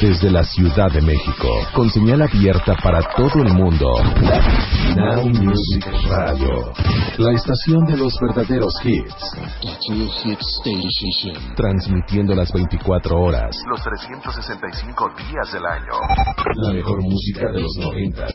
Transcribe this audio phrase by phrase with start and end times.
[0.00, 3.92] Desde la Ciudad de México, con señal abierta para todo el mundo.
[4.94, 6.72] Now Music Radio,
[7.18, 9.36] la estación de los verdaderos hits.
[11.56, 15.92] Transmitiendo las 24 horas, los 365 días del año.
[16.54, 18.33] La mejor música de los 90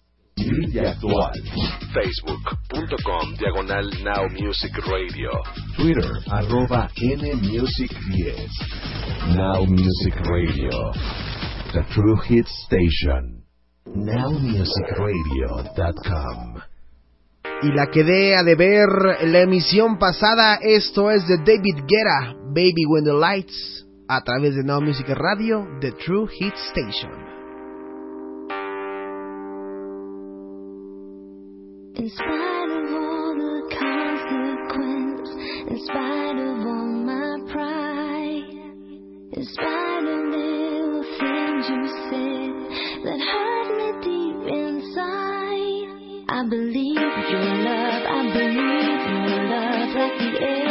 [0.80, 1.32] actual.
[1.94, 5.30] Facebook.com Diagonal Now Music Radio.
[5.76, 8.50] Twitter, arroba NMusic10.
[9.36, 10.92] Now Music Radio.
[11.74, 13.44] The True Hit Station.
[13.96, 16.62] NowMusicRadio.com.
[17.62, 18.88] Y la quedé a deber
[19.24, 20.60] la emisión pasada.
[20.62, 25.68] Esto es de David Guerra, Baby When the Lights, a través de Now Music Radio,
[25.82, 27.39] The True Hit Station.
[32.00, 35.30] In spite of all the consequence,
[35.68, 38.44] in spite of all my pride,
[39.34, 42.52] in spite of little things you said
[43.04, 50.32] that hurt me deep inside, I believe your love, I believe your love like the
[50.42, 50.69] air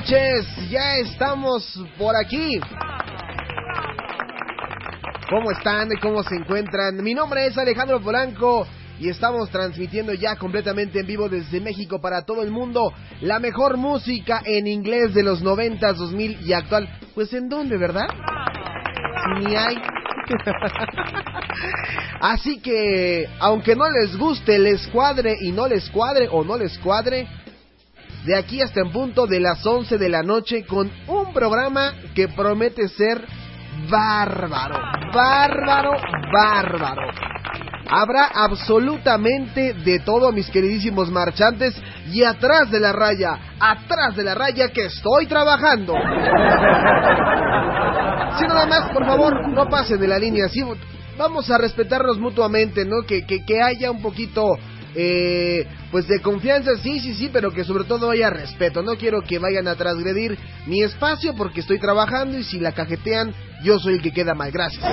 [0.00, 2.58] noches, ya estamos por aquí.
[5.28, 5.90] ¿Cómo están?
[6.00, 6.96] ¿Cómo se encuentran?
[7.04, 8.66] Mi nombre es Alejandro Polanco
[8.98, 13.76] y estamos transmitiendo ya completamente en vivo desde México para todo el mundo la mejor
[13.76, 16.88] música en inglés de los 90, 2000 y actual.
[17.14, 18.08] Pues en dónde, ¿verdad?
[19.38, 19.76] Ni hay.
[22.20, 26.78] Así que, aunque no les guste, les cuadre y no les cuadre o no les
[26.78, 27.28] cuadre,
[28.24, 32.28] de aquí hasta en punto de las 11 de la noche con un programa que
[32.28, 33.24] promete ser
[33.88, 34.76] bárbaro,
[35.12, 35.92] bárbaro,
[36.32, 37.02] bárbaro.
[37.92, 41.74] Habrá absolutamente de todo, mis queridísimos marchantes,
[42.12, 45.94] y atrás de la raya, atrás de la raya que estoy trabajando.
[48.38, 50.62] Si nada más, por favor, no pasen de la línea, sí,
[51.18, 53.02] vamos a respetarnos mutuamente, ¿no?
[53.02, 54.56] Que, que, que haya un poquito
[54.94, 58.82] eh, pues de confianza, sí, sí, sí, pero que sobre todo haya respeto.
[58.82, 63.32] No quiero que vayan a transgredir mi espacio porque estoy trabajando y si la cajetean,
[63.62, 64.50] yo soy el que queda mal.
[64.50, 64.84] Gracias.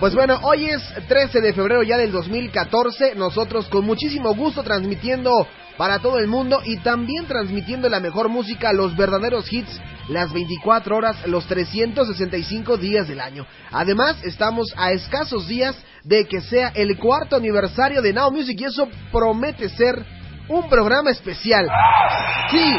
[0.00, 5.46] Pues bueno, hoy es 13 de febrero ya del 2014, nosotros con muchísimo gusto transmitiendo
[5.76, 10.96] para todo el mundo y también transmitiendo la mejor música, los verdaderos hits, las 24
[10.96, 13.46] horas, los 365 días del año.
[13.70, 18.64] Además, estamos a escasos días de que sea el cuarto aniversario de Now Music y
[18.64, 20.04] eso promete ser
[20.48, 21.68] un programa especial.
[22.50, 22.72] Sí,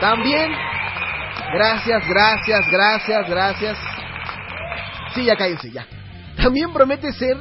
[0.00, 0.50] también.
[1.52, 3.78] Gracias, gracias, gracias, gracias.
[5.14, 5.86] Sí, ya cállense, ya.
[6.36, 7.36] También promete ser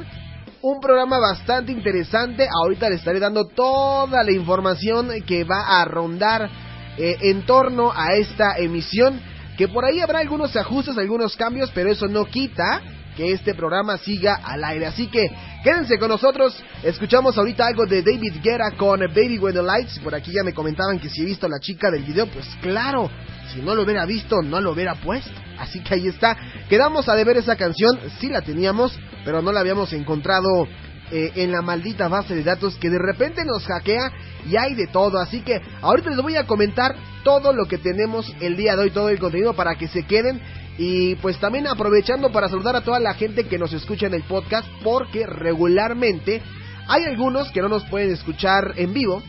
[0.62, 2.48] un programa bastante interesante.
[2.64, 6.50] Ahorita le estaré dando toda la información que va a rondar
[6.98, 9.20] eh, en torno a esta emisión.
[9.58, 12.82] Que por ahí habrá algunos ajustes, algunos cambios, pero eso no quita
[13.16, 14.86] que este programa siga al aire.
[14.86, 15.32] Así que
[15.64, 16.62] quédense con nosotros.
[16.84, 20.00] Escuchamos ahorita algo de David Guerra con Baby When the Lights.
[20.00, 23.10] Por aquí ya me comentaban que si he visto la chica del video, pues claro.
[23.54, 25.32] Si no lo hubiera visto, no lo hubiera puesto.
[25.58, 26.38] Así que ahí está.
[26.68, 27.98] Quedamos a deber esa canción.
[28.20, 30.68] Sí la teníamos, pero no la habíamos encontrado
[31.12, 34.12] eh, en la maldita base de datos que de repente nos hackea
[34.50, 35.20] y hay de todo.
[35.20, 38.92] Así que ahorita les voy a comentar todo lo que tenemos el día de hoy,
[38.92, 40.42] todo el contenido para que se queden.
[40.78, 44.24] Y pues también aprovechando para saludar a toda la gente que nos escucha en el
[44.24, 46.42] podcast, porque regularmente
[46.88, 49.22] hay algunos que no nos pueden escuchar en vivo.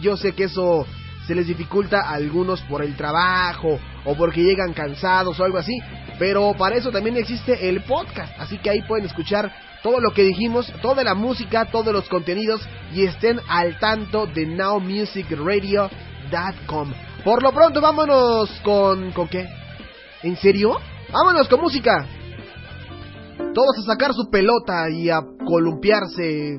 [0.00, 0.86] Yo sé que eso
[1.26, 5.76] se les dificulta a algunos por el trabajo o porque llegan cansados o algo así,
[6.18, 9.52] pero para eso también existe el podcast, así que ahí pueden escuchar
[9.86, 12.60] todo lo que dijimos, toda la música, todos los contenidos
[12.92, 16.92] y estén al tanto de nowmusicradio.com.
[17.22, 19.46] Por lo pronto vámonos con ¿con qué?
[20.24, 20.76] ¿En serio?
[21.12, 22.04] Vámonos con música.
[23.54, 26.58] Todos a sacar su pelota y a columpiarse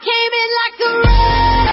[0.00, 1.69] came in like a river,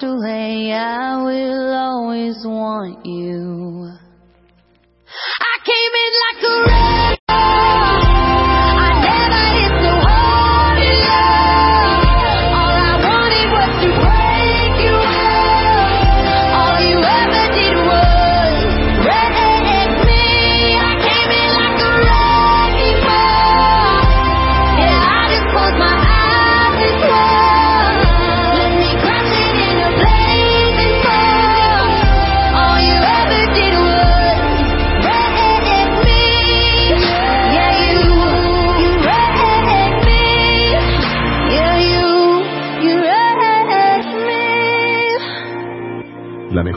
[0.00, 3.90] walked away, I will always want you.
[5.40, 6.99] I came in like a wreck.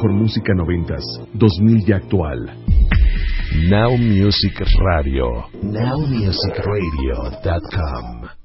[0.04, 1.02] mejor música noventas,
[1.34, 2.52] 2000 y actual.
[3.70, 5.46] Now Music Radio.
[5.62, 8.43] NowMusicRadio.com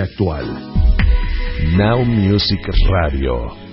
[0.00, 0.46] actual.
[1.76, 3.67] Now Music Radio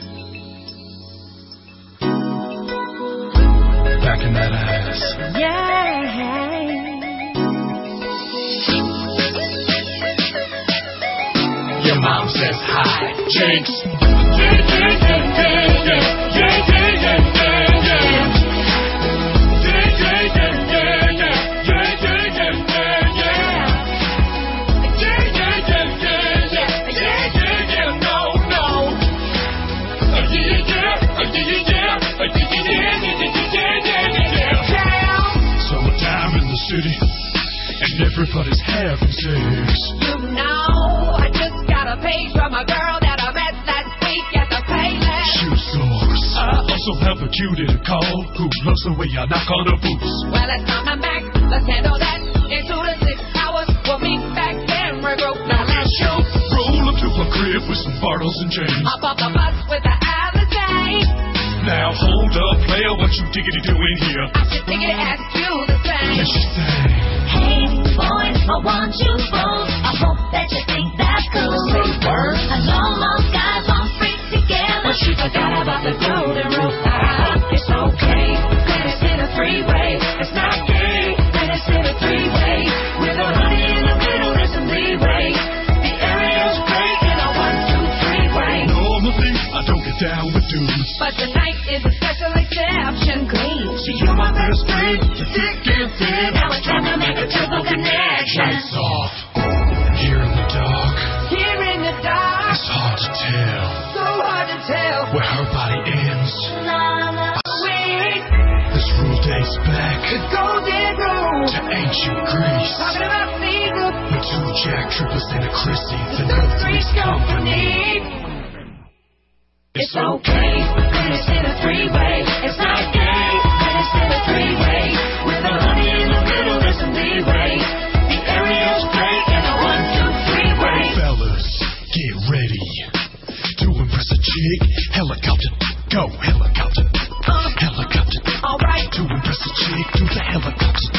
[134.35, 134.91] impress chick.
[134.91, 135.51] Helicopter,
[135.91, 136.85] go helicopter,
[137.27, 138.21] Uh, helicopter.
[138.43, 140.91] all right, To impress a chick, do the helicopter.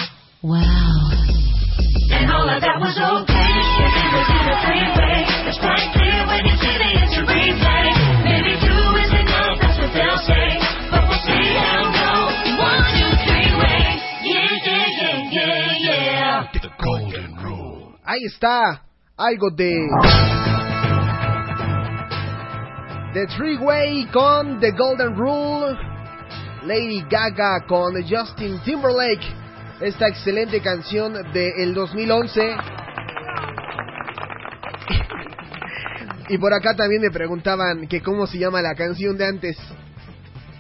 [2.17, 3.57] and all of that was okay.
[3.77, 5.19] If it was in a three-way,
[5.49, 7.87] it's quite clear when you see the instant replay.
[8.25, 10.49] Maybe two is enough, that's what they'll say.
[10.91, 12.37] But we'll see how it goes.
[12.57, 13.81] One, two, three-way.
[14.23, 16.61] Yeah, yeah, yeah, yeah, yeah.
[16.63, 17.97] The golden rule.
[18.07, 18.81] Ahí está
[19.19, 19.73] algo de
[23.17, 25.75] The Three Way con The Golden Rule,
[26.65, 29.25] Lady Gaga con Justin Timberlake,
[29.81, 32.57] esta excelente canción del 2011.
[36.29, 39.57] Y por acá también me preguntaban que cómo se llama la canción de antes.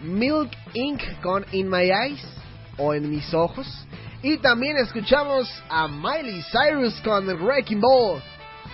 [0.00, 1.02] Milk Inc.
[1.20, 2.26] con In My Eyes
[2.78, 3.66] o En Mis Ojos.
[4.22, 8.22] Y también escuchamos a Miley Cyrus con Wrecking Ball.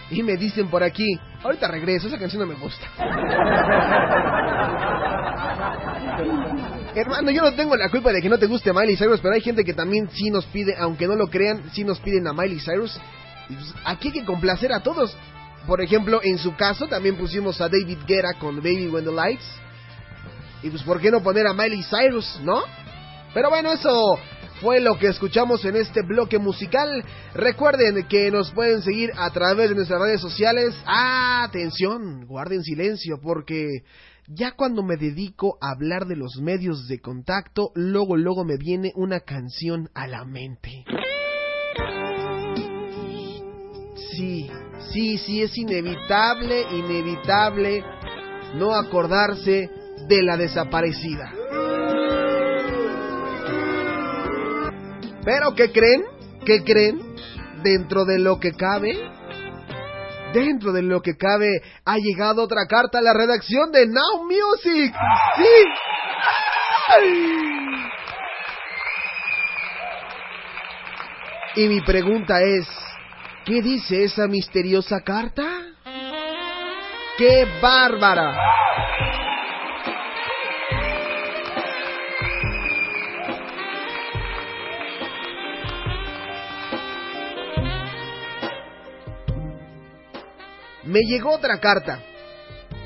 [0.08, 2.86] Y me dicen por aquí, ahorita regreso, esa canción no me gusta.
[6.94, 9.40] Hermano, yo no tengo la culpa de que no te guste Miley Cyrus, pero hay
[9.40, 12.60] gente que también sí nos pide, aunque no lo crean, sí nos piden a Miley
[12.60, 12.98] Cyrus.
[13.48, 15.16] Y pues, aquí hay que complacer a todos.
[15.66, 19.44] Por ejemplo, en su caso también pusimos a David Guerra con Baby When the Lights.
[20.62, 22.62] Y pues, ¿por qué no poner a Miley Cyrus, no?
[23.32, 24.18] Pero bueno, eso
[24.62, 27.04] fue lo que escuchamos en este bloque musical.
[27.34, 30.72] Recuerden que nos pueden seguir a través de nuestras redes sociales.
[30.86, 33.66] Ah, atención, guarden silencio porque
[34.28, 38.92] ya cuando me dedico a hablar de los medios de contacto, luego luego me viene
[38.94, 40.84] una canción a la mente.
[44.12, 44.48] Sí,
[44.92, 47.82] sí, sí, es inevitable, inevitable
[48.54, 49.68] no acordarse
[50.06, 51.32] de la desaparecida.
[55.24, 56.04] Pero ¿qué creen?
[56.44, 57.00] ¿Qué creen?
[57.62, 58.98] Dentro de lo que cabe,
[60.32, 64.92] dentro de lo que cabe, ha llegado otra carta a la redacción de Now Music.
[65.36, 65.64] Sí.
[71.54, 72.66] Y mi pregunta es,
[73.44, 75.44] ¿qué dice esa misteriosa carta?
[77.18, 78.34] ¡Qué bárbara!
[90.84, 92.00] Me llegó otra carta.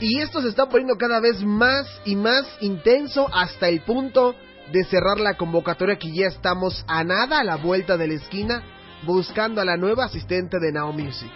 [0.00, 4.34] Y esto se está poniendo cada vez más y más intenso hasta el punto
[4.72, 8.62] de cerrar la convocatoria que ya estamos a nada a la vuelta de la esquina
[9.04, 11.30] buscando a la nueva asistente de Now Music.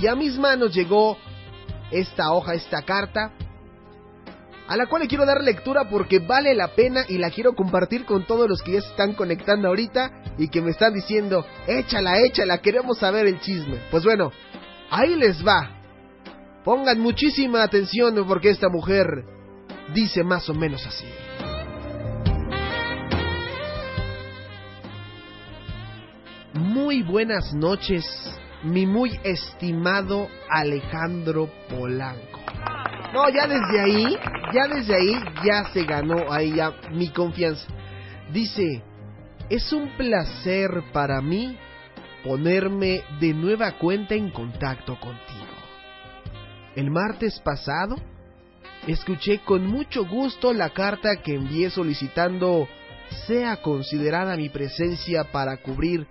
[0.00, 1.18] Y a mis manos llegó
[1.90, 3.32] esta hoja, esta carta,
[4.68, 8.04] a la cual le quiero dar lectura porque vale la pena y la quiero compartir
[8.04, 12.18] con todos los que ya se están conectando ahorita y que me están diciendo, échala,
[12.20, 13.78] échala, queremos saber el chisme.
[13.90, 14.30] Pues bueno,
[14.90, 15.77] ahí les va.
[16.68, 19.24] Pongan muchísima atención porque esta mujer
[19.94, 21.06] dice más o menos así.
[26.52, 28.04] Muy buenas noches,
[28.64, 32.40] mi muy estimado Alejandro Polanco.
[33.14, 34.18] No, ya desde ahí,
[34.52, 37.66] ya desde ahí ya se ganó ahí ya mi confianza.
[38.30, 38.82] Dice,
[39.48, 41.56] es un placer para mí
[42.22, 45.47] ponerme de nueva cuenta en contacto contigo.
[46.78, 47.96] El martes pasado
[48.86, 52.68] escuché con mucho gusto la carta que envié solicitando
[53.26, 56.06] sea considerada mi presencia para cubrir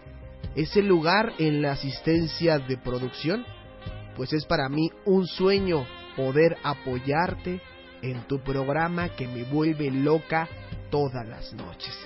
[0.55, 3.45] ese lugar en la asistencia de producción,
[4.17, 7.61] pues es para mí un sueño poder apoyarte
[8.01, 10.49] en tu programa que me vuelve loca
[10.91, 11.97] todas las noches.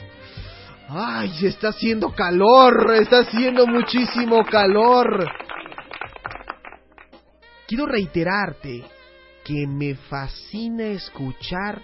[0.88, 5.26] Ay, está haciendo calor, está haciendo muchísimo calor.
[7.72, 8.84] Quiero reiterarte
[9.46, 11.82] que me fascina escuchar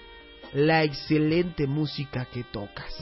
[0.51, 2.93] la excelente música que tocas,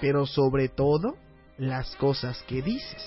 [0.00, 1.16] pero sobre todo
[1.56, 3.02] las cosas que dices.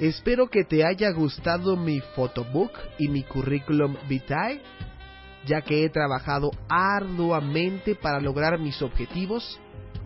[0.00, 4.60] Espero que te haya gustado mi photobook y mi curriculum vitae,
[5.46, 9.58] ya que he trabajado arduamente para lograr mis objetivos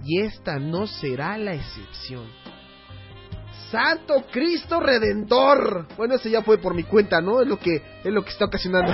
[0.04, 2.28] y esta no será la excepción.
[3.70, 5.88] Santo Cristo Redentor.
[5.96, 7.40] Bueno, ese ya fue por mi cuenta, ¿no?
[7.40, 8.92] Es lo que es lo que está ocasionando.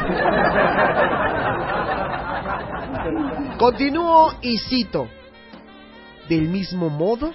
[3.59, 5.09] Continúo y cito.
[6.29, 7.35] Del mismo modo,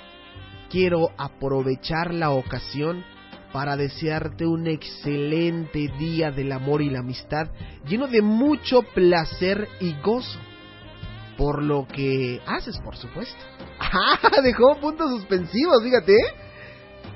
[0.69, 3.03] quiero aprovechar la ocasión
[3.51, 7.47] para desearte un excelente día del amor y la amistad,
[7.87, 10.39] lleno de mucho placer y gozo.
[11.37, 13.37] Por lo que haces, por supuesto.
[13.77, 16.15] Ah, dejó puntos suspensivos, fíjate.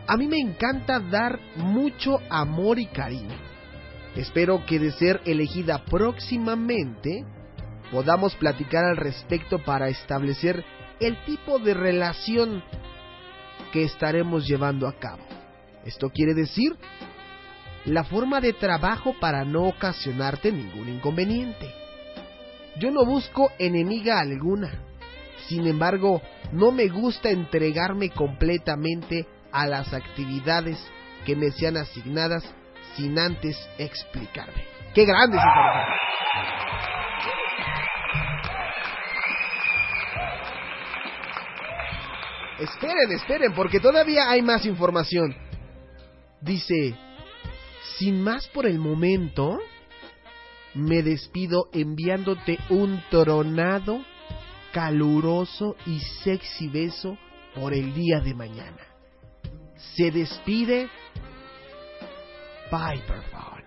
[0.10, 3.38] A mí me encanta dar mucho amor y cariño.
[4.16, 7.24] Espero que de ser elegida próximamente
[7.92, 10.66] podamos platicar al respecto para establecer
[11.00, 12.64] el tipo de relación
[13.72, 15.22] que estaremos llevando a cabo.
[15.86, 16.76] Esto quiere decir
[17.86, 21.72] la forma de trabajo para no ocasionarte ningún inconveniente.
[22.80, 24.72] Yo no busco enemiga alguna.
[25.48, 26.20] Sin embargo,
[26.52, 30.80] no me gusta entregarme completamente a las actividades
[31.26, 32.44] que me sean asignadas
[32.96, 34.66] sin antes explicarme.
[34.94, 35.44] ¡Qué grande es!
[42.60, 45.34] Esperen, esperen, porque todavía hay más información.
[46.42, 46.96] Dice,
[47.98, 49.60] sin más por el momento,
[50.74, 54.04] me despido enviándote un tronado,
[54.74, 57.18] caluroso y sexy beso
[57.56, 58.89] por el día de mañana.
[59.96, 60.90] Se despide
[62.70, 63.64] Piperphone.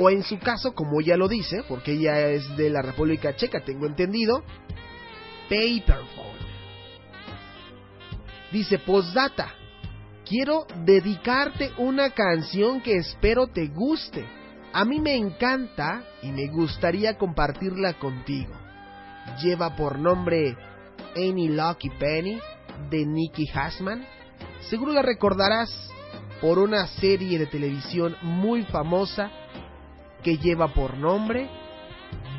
[0.00, 3.60] O en su caso, como ella lo dice, porque ella es de la República Checa,
[3.64, 4.44] tengo entendido,
[5.48, 6.38] Paperphone.
[8.52, 9.54] Dice, postdata,
[10.24, 14.37] quiero dedicarte una canción que espero te guste.
[14.72, 18.52] A mí me encanta y me gustaría compartirla contigo.
[19.42, 20.56] Lleva por nombre
[21.16, 22.38] Any Lucky Penny
[22.90, 24.04] de Nicky Hasman.
[24.68, 25.90] Seguro la recordarás
[26.40, 29.30] por una serie de televisión muy famosa
[30.22, 31.48] que lleva por nombre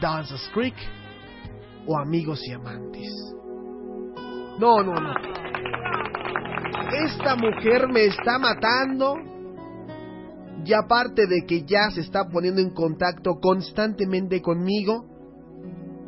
[0.01, 0.75] Dawson's Creek
[1.85, 3.11] o Amigos y Amantes.
[4.59, 5.13] No, no, no.
[7.05, 9.15] Esta mujer me está matando.
[10.65, 15.05] Y aparte de que ya se está poniendo en contacto constantemente conmigo,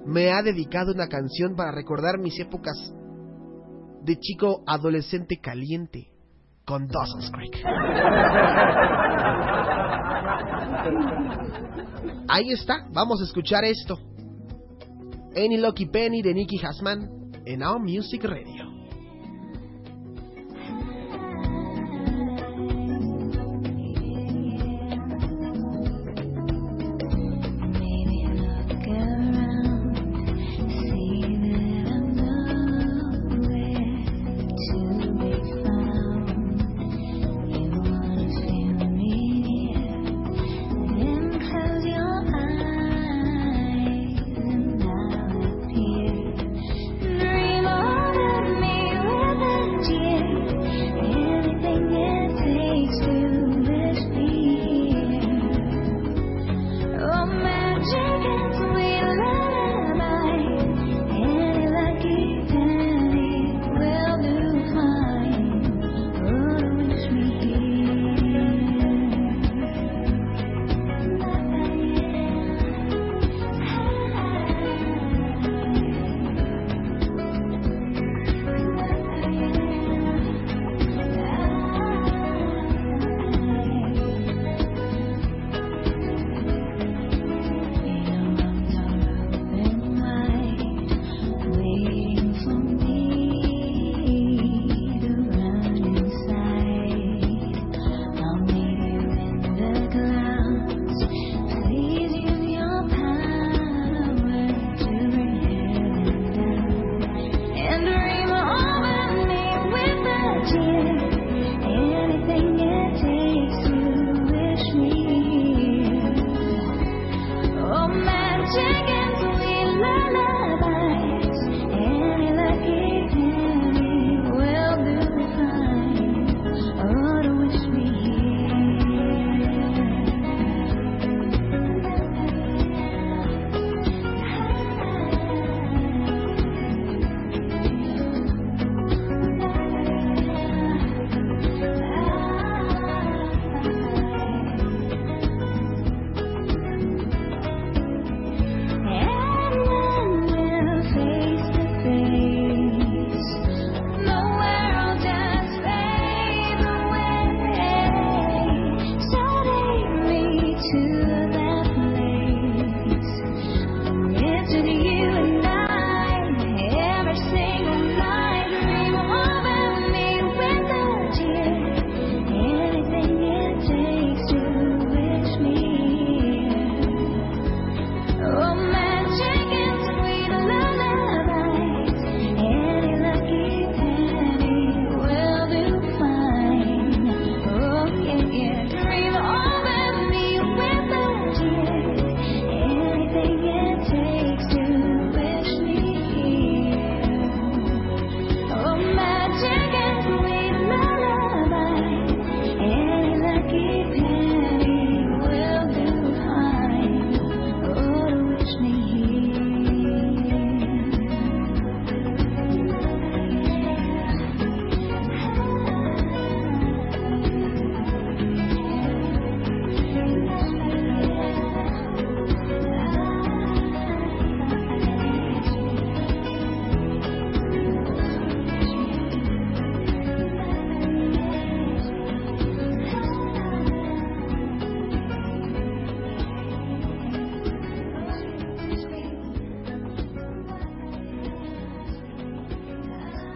[0.06, 2.76] me ha dedicado una canción para recordar mis épocas
[4.04, 6.12] de chico adolescente caliente
[6.66, 7.64] con Dawson's Creek.
[12.28, 13.98] Ahí está, vamos a escuchar esto.
[15.36, 18.71] Any Lucky Penny de Nicky Hasman en Now Music Radio.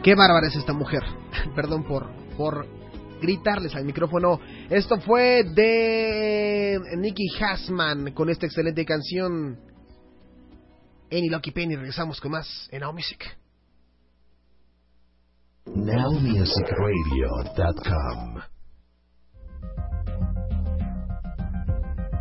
[0.05, 1.01] Qué bárbara es esta mujer.
[1.55, 2.67] Perdón por, por
[3.19, 4.39] gritarles al micrófono.
[4.69, 9.59] Esto fue de Nicky Hasman con esta excelente canción.
[11.11, 11.75] Any Lucky Penny.
[11.75, 13.35] Regresamos con más en Now Music.
[15.73, 18.54] NowMusicRadio.com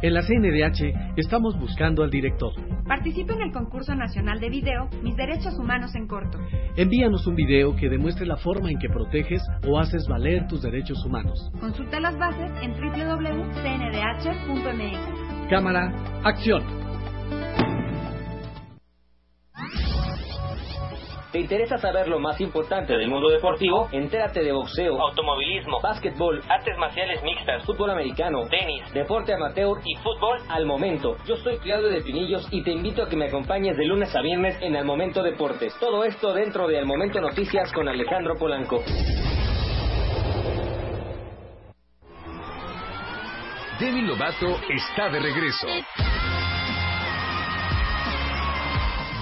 [0.04, 2.52] En la CNDH estamos buscando al director.
[2.86, 6.38] Participe en el concurso nacional de video Mis Derechos Humanos en Corto.
[6.76, 11.02] Envíanos un video que demuestre la forma en que proteges o haces valer tus derechos
[11.06, 11.50] humanos.
[11.58, 13.48] Consulta las bases en www.cndh.mx.
[15.48, 15.90] Cámara,
[16.22, 16.83] acción.
[21.34, 23.88] ¿Te interesa saber lo más importante del mundo deportivo?
[23.90, 30.38] Entérate de boxeo, automovilismo, básquetbol, artes marciales mixtas, fútbol americano, tenis, deporte amateur y fútbol
[30.48, 31.16] al momento.
[31.26, 34.20] Yo soy Claudio de Pinillos y te invito a que me acompañes de lunes a
[34.22, 35.74] viernes en Al Momento Deportes.
[35.80, 38.84] Todo esto dentro de Al Momento Noticias con Alejandro Polanco.
[43.80, 45.66] Demi Lovato está de regreso.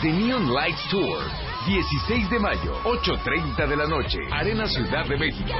[0.02, 5.52] The Neon Lights Tour, 16 de mayo, 8.30 de la noche, Arena Ciudad de México.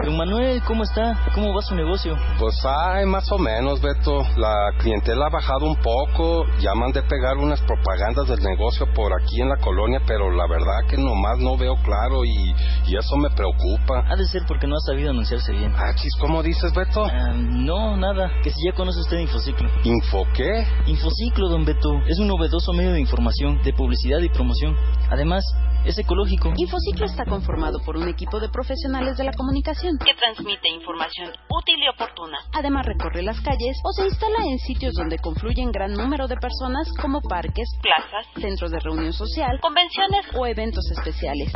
[0.05, 1.15] Don Manuel, ¿cómo está?
[1.35, 2.17] ¿Cómo va su negocio?
[2.39, 4.23] Pues hay más o menos, Beto.
[4.37, 6.47] La clientela ha bajado un poco.
[6.59, 10.89] Llaman de pegar unas propagandas del negocio por aquí en la colonia, pero la verdad
[10.89, 12.55] que nomás no veo claro y,
[12.87, 14.05] y eso me preocupa.
[14.09, 15.75] Ha de ser porque no ha sabido anunciarse bien.
[15.77, 17.05] Ah, chis, ¿cómo dices, Beto?
[17.05, 18.31] Ah, no, nada.
[18.43, 19.69] Que si ya conoce usted Infociclo.
[19.85, 20.67] ¿Info qué?
[20.87, 22.01] Infociclo, don Beto.
[22.07, 24.75] Es un novedoso medio de información, de publicidad y promoción.
[25.11, 25.45] Además,
[25.85, 26.53] es ecológico.
[26.57, 31.79] Infociclo está conformado por un equipo de profesionales de la comunicación que transmite información útil
[31.83, 32.39] y oportuna.
[32.53, 36.89] Además recorre las calles o se instala en sitios donde confluyen gran número de personas
[37.01, 41.53] como parques, plazas, centros de reunión social, convenciones o eventos especiales.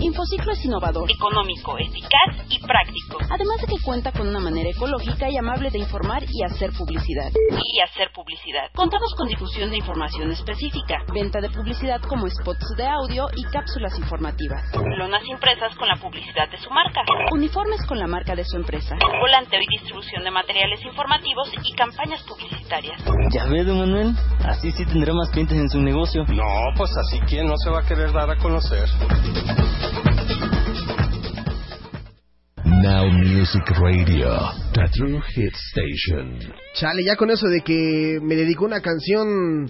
[0.00, 3.18] Infociclo es innovador, económico, eficaz y práctico.
[3.30, 7.30] Además de que cuenta con una manera ecológica y amable de informar y hacer publicidad.
[7.50, 8.70] Y hacer publicidad.
[8.74, 13.98] Contamos con difusión de información específica, venta de publicidad como spots de audio y cápsulas
[13.98, 14.62] informativas.
[14.98, 17.02] Lonas impresas con la publicidad de su marca.
[17.68, 18.96] Uniformes con la marca de su empresa.
[19.20, 23.02] Volanteo y distribución de materiales informativos y campañas publicitarias.
[23.30, 24.14] Ya ve, don Manuel.
[24.44, 26.24] Así sí tendrá más clientes en su negocio.
[26.28, 26.44] No,
[26.76, 28.88] pues así que no se va a querer dar a conocer.
[32.64, 34.38] Now Music Radio,
[34.72, 36.38] the true hit station.
[36.74, 39.66] Chale, ya con eso de que me dedicó una canción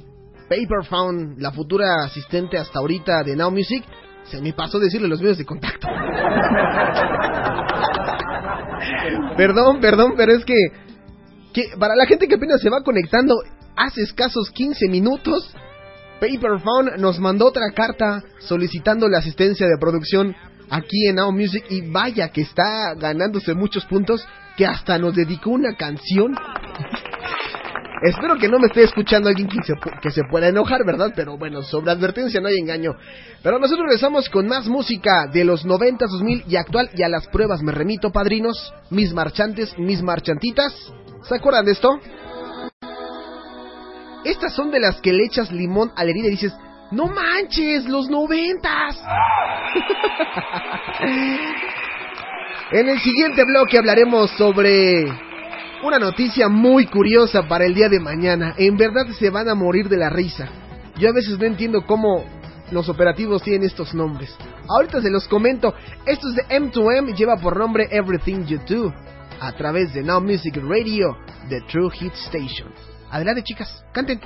[0.48, 3.84] Paper Found, la futura asistente hasta ahorita de Now Music,
[4.24, 5.88] se me pasó decirle los medios de contacto.
[9.36, 10.56] Perdón, perdón, pero es que,
[11.52, 13.34] que para la gente que apenas se va conectando,
[13.76, 15.54] hace escasos 15 minutos,
[16.20, 20.34] Paperphone nos mandó otra carta solicitando la asistencia de producción
[20.70, 25.50] aquí en Now Music y vaya que está ganándose muchos puntos que hasta nos dedicó
[25.50, 26.34] una canción.
[28.02, 31.12] Espero que no me esté escuchando alguien que se, que se pueda enojar, ¿verdad?
[31.16, 32.92] Pero bueno, sobre advertencia no hay engaño.
[33.42, 36.90] Pero nosotros regresamos con más música de los 90, 2000 y actual.
[36.94, 40.72] Y a las pruebas me remito, padrinos, mis marchantes, mis marchantitas.
[41.22, 41.98] ¿Se acuerdan de esto?
[44.24, 46.54] Estas son de las que le echas limón a la herida y dices,
[46.90, 49.02] no manches, los noventas.
[52.72, 55.27] en el siguiente bloque hablaremos sobre
[55.82, 58.54] una noticia muy curiosa para el día de mañana.
[58.56, 60.48] En verdad se van a morir de la risa.
[60.96, 62.24] Yo a veces no entiendo cómo
[62.70, 64.36] los operativos tienen estos nombres.
[64.68, 65.74] Ahorita se los comento.
[66.04, 68.92] Esto es de M2M, lleva por nombre Everything You Do.
[69.40, 71.16] A través de Now Music Radio,
[71.48, 72.72] The True Hit Station.
[73.10, 74.20] Adelante chicas, canten.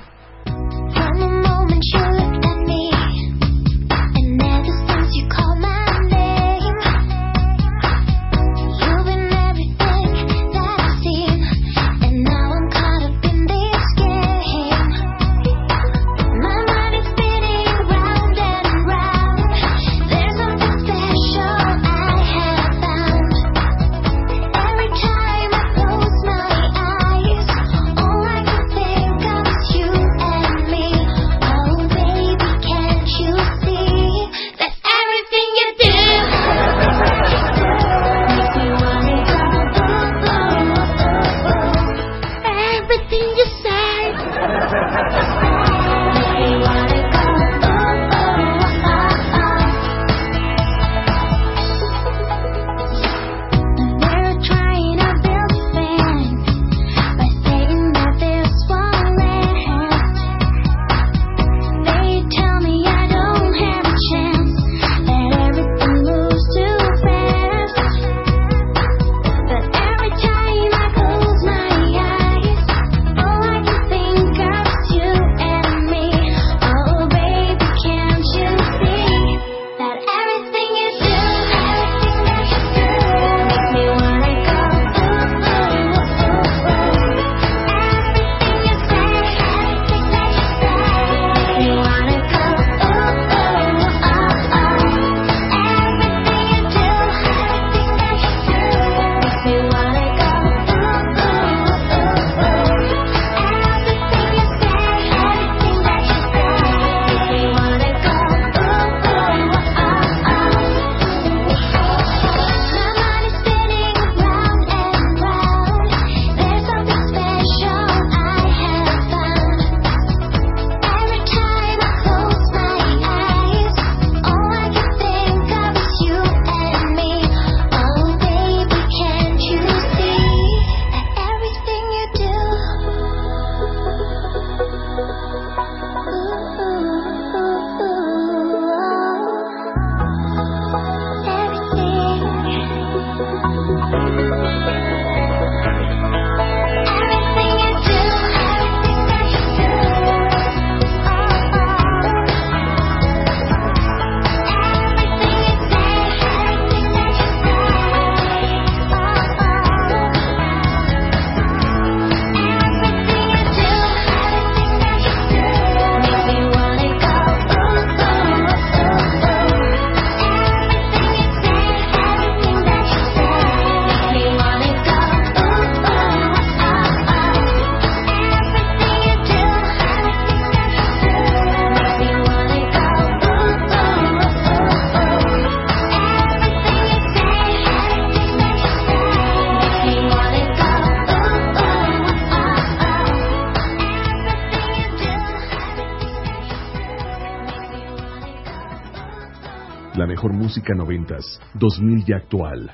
[200.43, 202.69] Música noventas, 2000 y actual.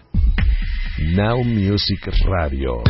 [1.13, 2.81] Now Music Radio.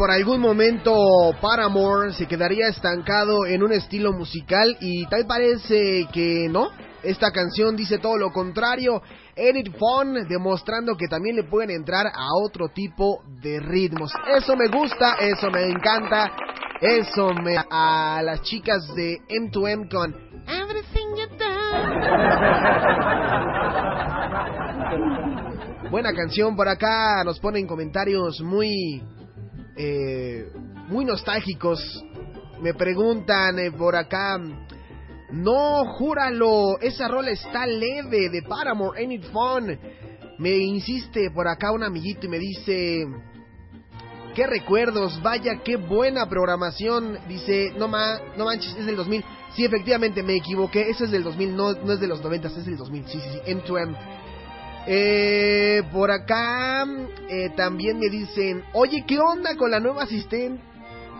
[0.00, 0.94] Por algún momento
[1.42, 6.70] Paramore se quedaría estancado en un estilo musical y tal parece que no.
[7.02, 9.02] Esta canción dice todo lo contrario.
[9.36, 14.10] Edit Fun demostrando que también le pueden entrar a otro tipo de ritmos.
[14.38, 16.32] Eso me gusta, eso me encanta.
[16.80, 20.14] Eso me a las chicas de M2M con
[20.48, 21.44] Everything You Do.
[25.90, 29.02] Buena canción por acá, nos ponen comentarios muy
[29.82, 30.52] eh,
[30.88, 32.04] muy nostálgicos.
[32.60, 34.38] Me preguntan eh, por acá,
[35.32, 39.78] no, júralo, esa rola está leve de Paramore, Ain't It Fun.
[40.38, 43.06] Me insiste por acá un amiguito y me dice,
[44.34, 47.18] qué recuerdos, vaya, qué buena programación.
[47.26, 49.24] Dice, no, ma, no manches, es del 2000.
[49.54, 52.66] Sí, efectivamente, me equivoqué, ese es del 2000, no, no es de los 90, es
[52.66, 53.06] del 2000.
[53.06, 53.96] Sí, sí, sí, M2M.
[54.86, 56.86] Eh, por acá
[57.28, 60.62] eh, también me dicen, oye, ¿qué onda con la nueva asistente?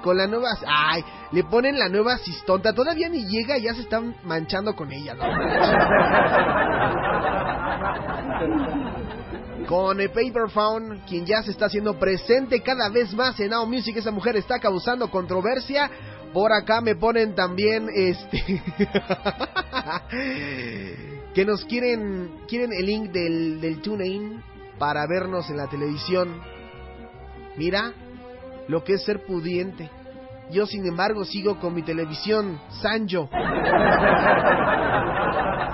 [0.02, 0.48] Con la nueva...
[0.66, 2.72] Ay, le ponen la nueva asistonta.
[2.72, 5.24] Todavía ni llega y ya se están manchando con ella, ¿no?
[9.66, 13.66] Con el Paper Found, quien ya se está haciendo presente cada vez más en Now
[13.66, 15.88] Music, esa mujer está causando controversia.
[16.32, 18.62] Por acá me ponen también este
[21.34, 24.42] que nos quieren quieren el link del del TuneIn
[24.78, 26.40] para vernos en la televisión.
[27.56, 27.92] Mira
[28.68, 29.90] lo que es ser pudiente.
[30.50, 33.28] Yo, sin embargo, sigo con mi televisión Sanjo.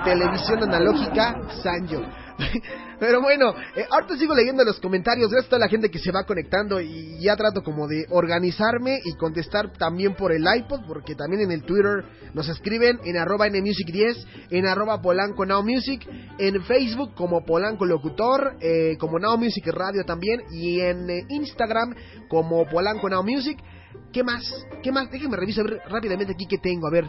[0.05, 2.01] televisión analógica Sanjo.
[2.99, 5.29] Pero bueno, eh, ahorita sigo leyendo los comentarios.
[5.29, 8.99] Gracias a toda la gente que se va conectando y ya trato como de organizarme
[9.03, 13.47] y contestar también por el iPod, porque también en el Twitter nos escriben en arroba
[13.47, 16.07] nmusic10, en arroba polanco now music,
[16.37, 21.95] en Facebook como polanco locutor, eh, como now music radio también, y en eh, Instagram
[22.29, 23.59] como polanco now music.
[24.11, 24.43] ¿Qué más?
[24.83, 25.09] ¿Qué más?
[25.11, 26.87] Déjenme revisar rápidamente aquí qué tengo.
[26.87, 27.05] A ver,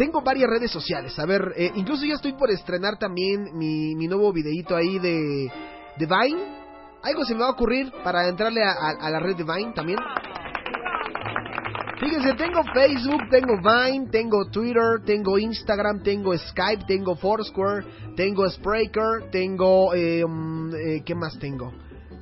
[0.00, 1.18] tengo varias redes sociales.
[1.18, 5.52] A ver, eh, incluso ya estoy por estrenar también mi, mi nuevo videíto ahí de,
[5.98, 6.40] Vine.
[7.02, 9.98] Algo se me va a ocurrir para entrarle a, la red de Vine también.
[11.98, 17.84] Fíjense, tengo Facebook, tengo Vine, tengo Twitter, tengo Instagram, tengo Skype, tengo Foursquare,
[18.16, 19.92] tengo Spreaker, tengo...
[19.92, 21.74] eh, mm, eh, ¿Qué más tengo?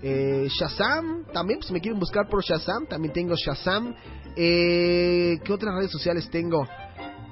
[0.03, 3.95] Eh, Shazam, también, pues me quieren buscar por Shazam, también tengo Shazam.
[4.35, 6.67] Eh, ¿Qué otras redes sociales tengo?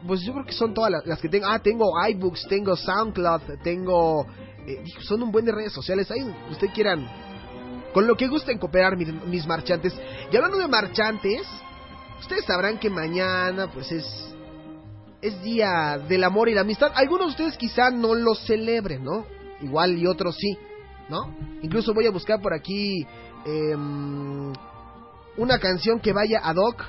[0.06, 1.46] Pues yo creo que son todas las, que tengo.
[1.46, 4.26] Ah, tengo iBooks, tengo SoundCloud, tengo...
[4.66, 6.10] eh, son un buen de redes sociales.
[6.10, 7.06] Ahí usted quieran...
[7.92, 9.94] Con lo que gusten cooperar mis, mis marchantes.
[10.30, 11.46] Y hablando de marchantes,
[12.20, 14.04] ustedes sabrán que mañana pues es...
[15.22, 16.92] Es día del amor y la amistad.
[16.94, 19.24] Algunos de ustedes quizá no lo celebren, ¿no?
[19.62, 20.58] Igual y otros sí,
[21.08, 21.34] ¿no?
[21.62, 23.06] Incluso voy a buscar por aquí
[23.46, 24.52] em,
[25.38, 26.84] una canción que vaya ad hoc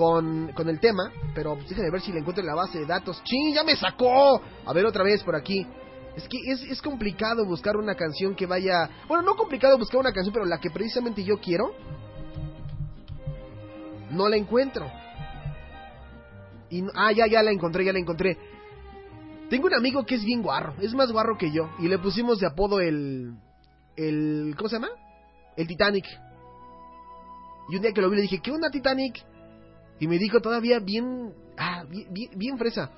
[0.00, 2.86] con, con el tema, pero pues déjenme ver si le encuentro en la base de
[2.86, 3.22] datos.
[3.22, 3.52] ¡Chin!
[3.52, 4.40] ¡Ya me sacó!
[4.64, 5.66] A ver otra vez por aquí.
[6.16, 8.88] Es que es, es complicado buscar una canción que vaya...
[9.06, 11.74] Bueno, no complicado buscar una canción, pero la que precisamente yo quiero,
[14.10, 14.90] no la encuentro.
[16.70, 18.38] Y, ah, ya, ya la encontré, ya la encontré.
[19.50, 22.38] Tengo un amigo que es bien guarro, es más guarro que yo, y le pusimos
[22.38, 23.34] de apodo el...
[23.96, 24.88] el ¿Cómo se llama?
[25.58, 26.06] El Titanic.
[27.68, 29.28] Y un día que lo vi le dije, ¿qué onda Titanic?
[30.00, 31.32] Y me dijo todavía bien...
[31.56, 32.90] Ah, bien, bien, fresa.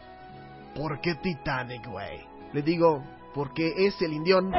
[0.75, 2.21] ¿Por qué Titanic, güey?
[2.53, 4.53] Le digo, porque es el indión.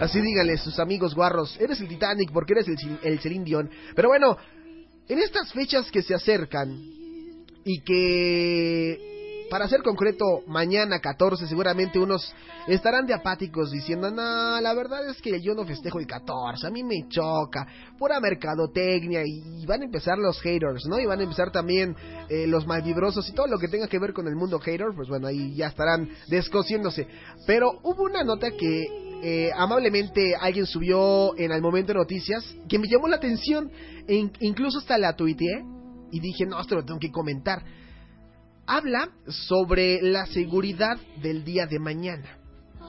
[0.00, 3.70] Así díganle sus amigos guarros, eres el Titanic porque eres el, el.
[3.94, 4.36] Pero bueno,
[5.08, 6.70] en estas fechas que se acercan
[7.64, 9.15] y que,
[9.50, 12.34] para ser concreto, mañana 14 seguramente unos
[12.66, 16.70] estarán de apáticos diciendo, no, la verdad es que yo no festejo el 14, a
[16.70, 17.66] mí me choca,
[17.98, 20.98] pura mercadotecnia y van a empezar los haters, ¿no?
[20.98, 21.94] Y van a empezar también
[22.28, 25.08] eh, los malvibrosos y todo lo que tenga que ver con el mundo hater, pues
[25.08, 27.06] bueno, ahí ya estarán descosiéndose.
[27.46, 28.86] Pero hubo una nota que
[29.22, 33.70] eh, amablemente alguien subió en el momento de noticias que me llamó la atención
[34.08, 35.64] e in- incluso hasta la tuiteé
[36.10, 37.62] y dije, no, esto lo tengo que comentar.
[38.66, 42.38] Habla sobre la seguridad del día de mañana.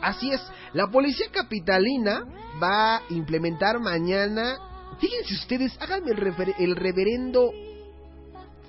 [0.01, 0.41] Así es,
[0.73, 2.23] la policía capitalina
[2.61, 4.57] va a implementar mañana,
[4.99, 7.51] fíjense ustedes, háganme el, el reverendo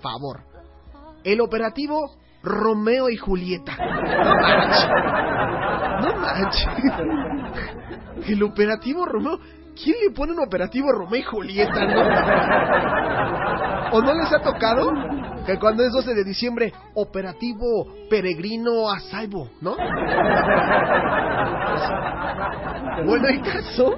[0.01, 0.41] favor,
[1.25, 3.77] el operativo Romeo y Julieta.
[3.77, 4.89] No manches.
[6.01, 6.69] No manches.
[8.29, 9.39] El operativo Romeo.
[9.83, 12.01] ¿Quién le pone un operativo Romeo y Julieta, no?
[13.97, 14.93] ¿O no les ha tocado?
[15.47, 19.77] Que cuando es 12 de diciembre, operativo peregrino a salvo, ¿no?
[23.07, 23.97] Bueno, el caso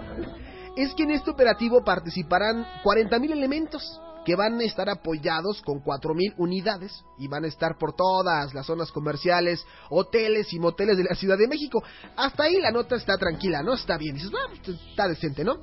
[0.77, 6.35] es que en este operativo participarán 40.000 elementos que van a estar apoyados con 4.000
[6.37, 11.15] unidades y van a estar por todas las zonas comerciales, hoteles y moteles de la
[11.15, 11.83] Ciudad de México.
[12.17, 13.75] Hasta ahí la nota está tranquila, ¿no?
[13.75, 14.15] Está bien.
[14.15, 15.57] Dices, "Ah, pues, está decente, ¿no?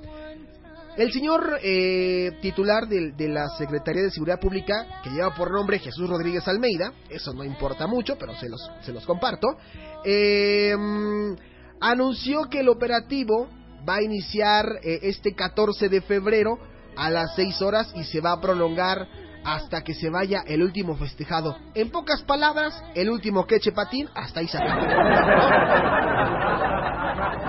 [0.97, 5.77] El señor eh, titular de, de la Secretaría de Seguridad Pública, que lleva por nombre
[5.77, 9.47] Jesús Rodríguez Almeida, eso no importa mucho, pero se los, se los comparto,
[10.03, 10.75] eh,
[11.79, 13.47] anunció que el operativo
[13.87, 16.57] va a iniciar eh, este 14 de febrero
[16.97, 19.07] a las 6 horas y se va a prolongar
[19.43, 21.57] hasta que se vaya el último festejado.
[21.73, 24.49] En pocas palabras, el último queche patín, hasta ahí.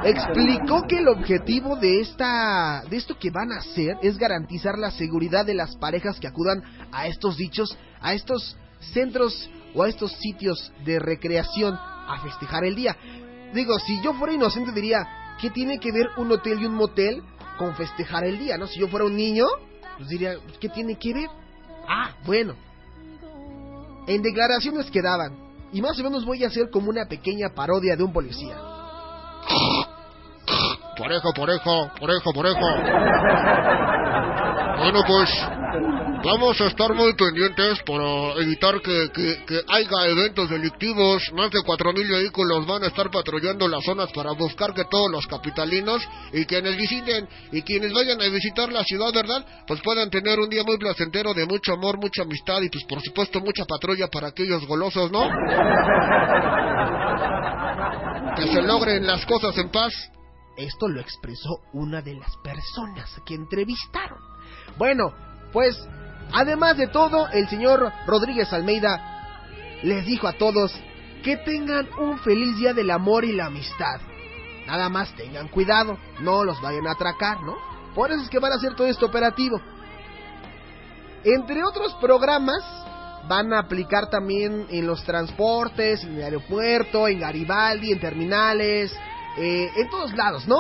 [0.05, 4.93] Explicó que el objetivo de esta de esto que van a hacer es garantizar la
[4.93, 8.57] seguridad de las parejas que acudan a estos dichos, a estos
[8.93, 12.97] centros o a estos sitios de recreación a festejar el día.
[13.53, 14.99] Digo, si yo fuera inocente diría,
[15.41, 17.23] ¿qué tiene que ver un hotel y un motel
[17.59, 18.67] con festejar el día, no?
[18.67, 19.45] Si yo fuera un niño,
[19.97, 21.29] pues diría, ¿qué tiene que ver?
[21.87, 22.55] Ah, bueno.
[24.07, 25.37] En declaraciones que daban,
[25.73, 28.57] y más o menos voy a hacer como una pequeña parodia de un policía.
[30.99, 33.69] Pareja, pareja, pareja, pareja.
[34.79, 35.31] Bueno, pues
[36.25, 41.23] vamos a estar muy pendientes para evitar que, que, haya eventos delictivos.
[41.35, 45.27] Más de 4.000 vehículos van a estar patrullando las zonas para buscar que todos los
[45.29, 49.45] capitalinos y quienes visiten y quienes vayan a visitar la ciudad, ¿verdad?
[49.69, 53.01] Pues puedan tener un día muy placentero de mucho amor, mucha amistad y pues por
[53.03, 55.29] supuesto mucha patrulla para aquellos golosos, ¿no?
[58.35, 59.93] Que se logren las cosas en paz.
[60.59, 64.19] Esto lo expresó una de las personas que entrevistaron.
[64.77, 65.15] Bueno,
[65.53, 65.81] pues,
[66.33, 70.75] además de todo, el señor Rodríguez Almeida les dijo a todos
[71.23, 74.01] que tengan un feliz día del amor y la amistad.
[74.67, 77.55] Nada más tengan cuidado, no los vayan a atracar, ¿no?
[77.95, 79.61] Por eso es que van a hacer todo este operativo.
[81.23, 82.65] Entre otros programas,
[83.29, 88.93] van a aplicar también en los transportes, en el aeropuerto, en Garibaldi, en terminales,
[89.39, 90.59] eh, en todos lados, ¿no?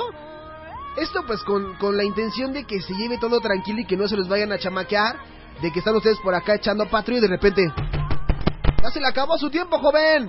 [0.96, 4.08] Esto pues con, con la intención de que se lleve todo tranquilo y que no
[4.08, 5.16] se los vayan a chamaquear,
[5.60, 7.72] de que están ustedes por acá echando patrulla y de repente...
[8.82, 10.28] ¡Ya se le acabó su tiempo, joven!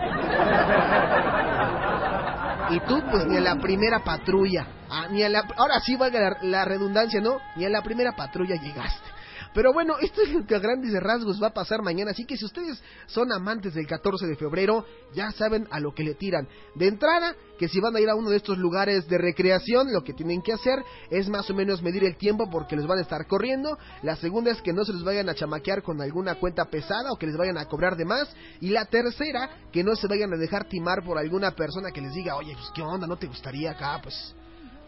[2.71, 6.19] Y tú, pues ni a la primera patrulla, ah, ni a la, ahora sí valga
[6.19, 7.37] la, la redundancia, ¿no?
[7.55, 9.18] Ni a la primera patrulla llegaste.
[9.53, 12.37] Pero bueno, esto es lo que a grandes rasgos va a pasar mañana, así que
[12.37, 16.47] si ustedes son amantes del 14 de febrero, ya saben a lo que le tiran.
[16.75, 20.03] De entrada, que si van a ir a uno de estos lugares de recreación, lo
[20.03, 23.01] que tienen que hacer es más o menos medir el tiempo porque les van a
[23.01, 23.77] estar corriendo.
[24.03, 27.17] La segunda es que no se les vayan a chamaquear con alguna cuenta pesada o
[27.17, 28.33] que les vayan a cobrar de más.
[28.61, 32.13] Y la tercera, que no se vayan a dejar timar por alguna persona que les
[32.13, 34.35] diga, oye, pues qué onda, ¿no te gustaría acá, pues,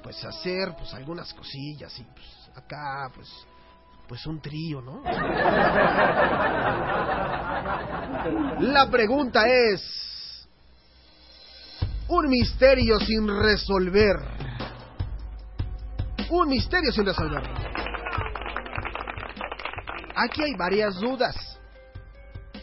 [0.03, 3.27] pues hacer, pues algunas cosillas y pues acá, pues
[4.11, 5.01] pues un trío, ¿no?
[8.59, 10.45] La pregunta es...
[12.09, 14.17] Un misterio sin resolver.
[16.29, 17.41] Un misterio sin resolver.
[20.17, 21.57] Aquí hay varias dudas.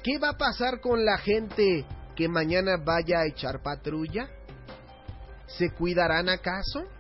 [0.05, 4.29] ¿Qué va a pasar con la gente que mañana vaya a echar patrulla?
[5.47, 6.98] ¿Se cuidarán acaso?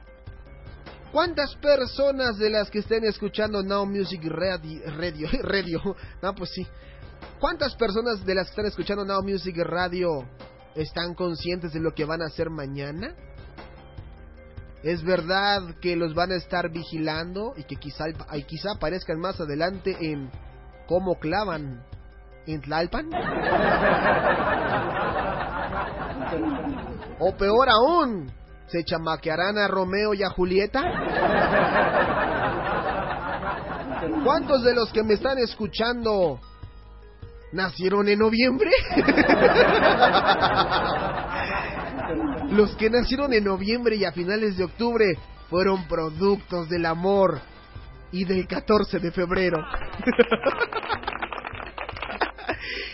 [1.12, 6.66] ¿Cuántas personas de las que estén escuchando Now Music Radio, Radio, Radio, no pues sí,
[7.40, 10.28] cuántas personas de las que están escuchando Now Music Radio
[10.74, 13.14] están conscientes de lo que van a hacer mañana?
[14.82, 18.04] ¿Es verdad que los van a estar vigilando y que quizá,
[18.34, 20.30] y quizá aparezcan más adelante en
[20.86, 21.82] cómo clavan
[22.46, 23.10] en Tlalpan?
[27.20, 28.30] O peor aún,
[28.68, 30.82] ¿se chamaquearán a Romeo y a Julieta?
[34.24, 36.38] ¿Cuántos de los que me están escuchando
[37.52, 38.70] nacieron en noviembre?
[42.50, 45.18] Los que nacieron en noviembre y a finales de octubre
[45.50, 47.40] fueron productos del amor
[48.12, 49.58] y del 14 de febrero.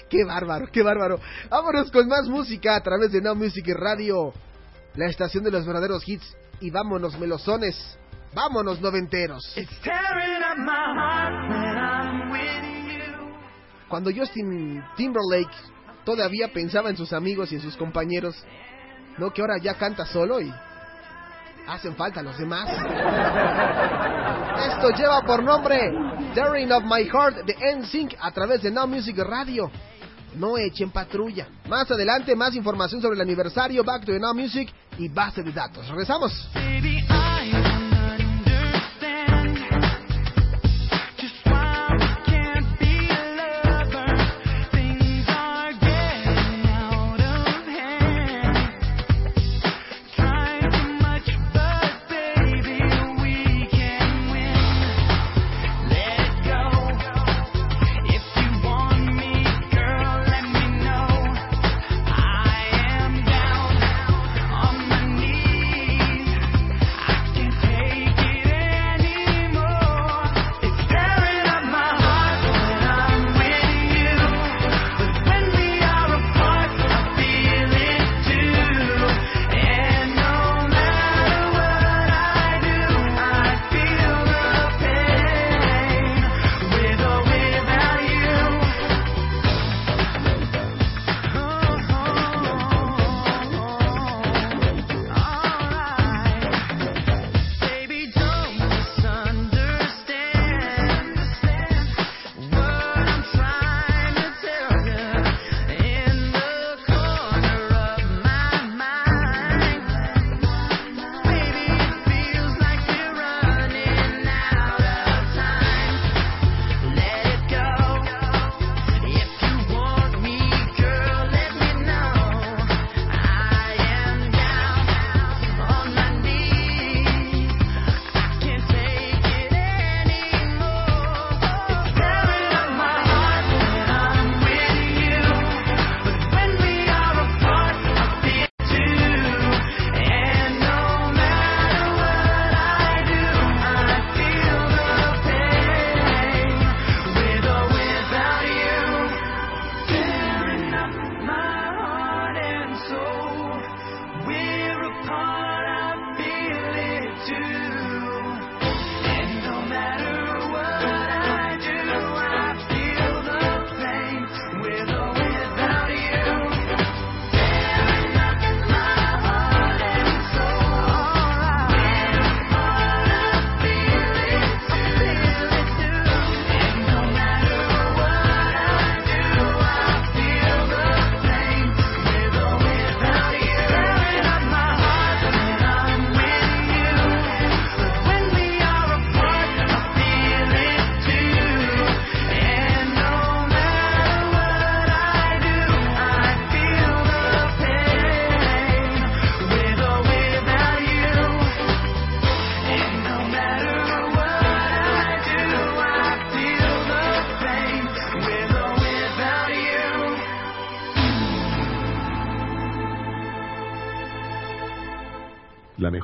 [0.09, 1.21] qué bárbaro, qué bárbaro.
[1.49, 4.33] Vámonos con más música a través de Now Music Radio,
[4.97, 6.37] la estación de los verdaderos hits.
[6.61, 7.99] Y vámonos, melosones.
[8.35, 9.43] Vámonos, noventeros.
[13.89, 15.55] Cuando Justin Timberlake
[16.05, 18.35] todavía pensaba en sus amigos y en sus compañeros,
[19.19, 20.53] no que ahora ya canta solo y
[21.69, 22.69] hacen falta los demás.
[24.69, 25.79] Esto lleva por nombre
[26.35, 29.71] Daring of My Heart de NSYNC a través de Now Music Radio.
[30.37, 31.49] No echen patrulla.
[31.69, 35.53] Más adelante, más información sobre el aniversario Back to the Now Music y base de
[35.53, 35.89] datos.
[35.89, 36.33] Regresamos.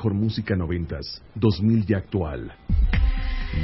[0.01, 2.51] Mejor música noventas, 2000 y actual.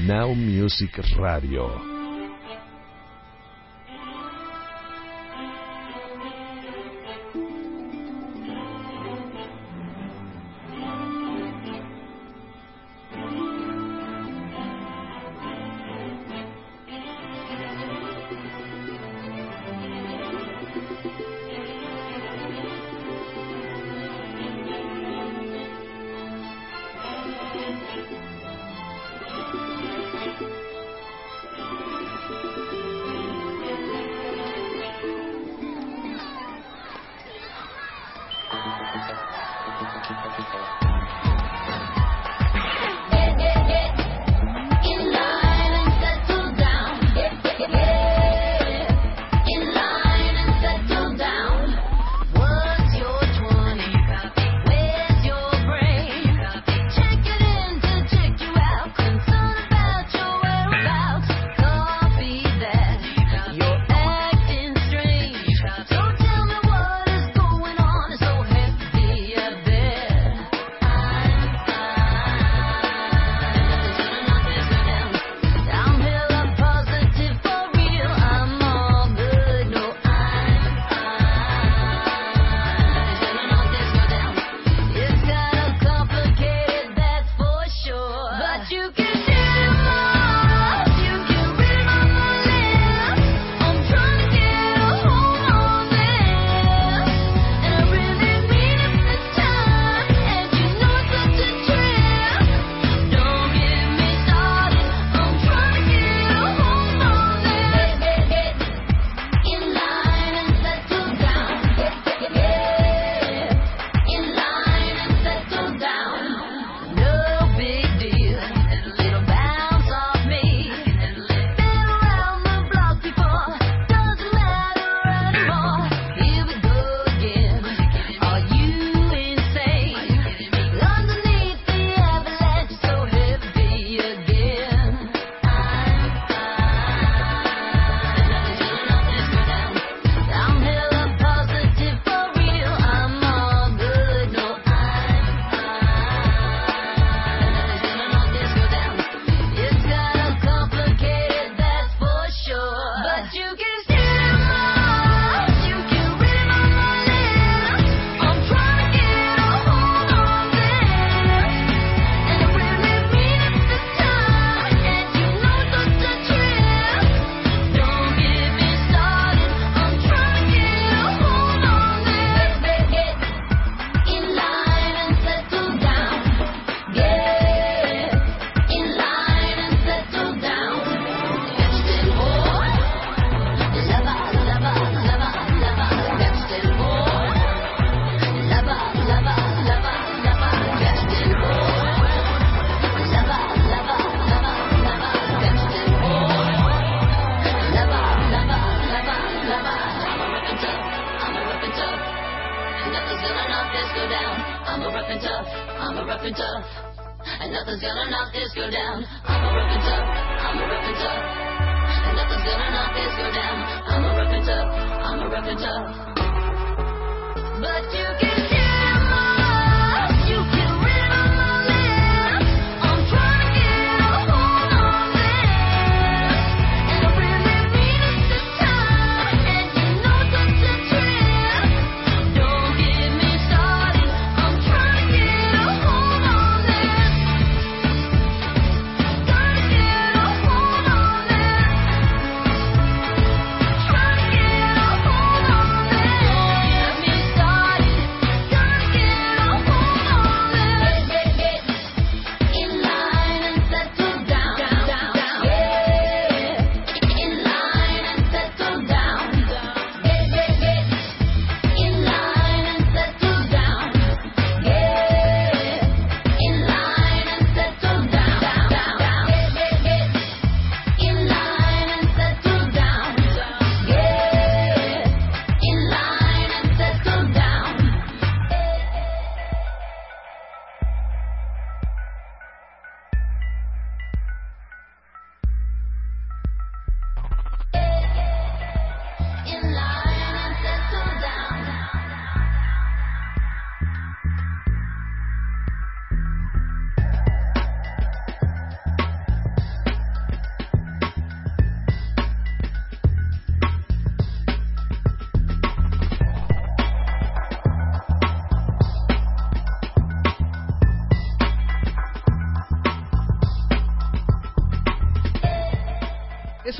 [0.05, 1.96] Now Music Radio.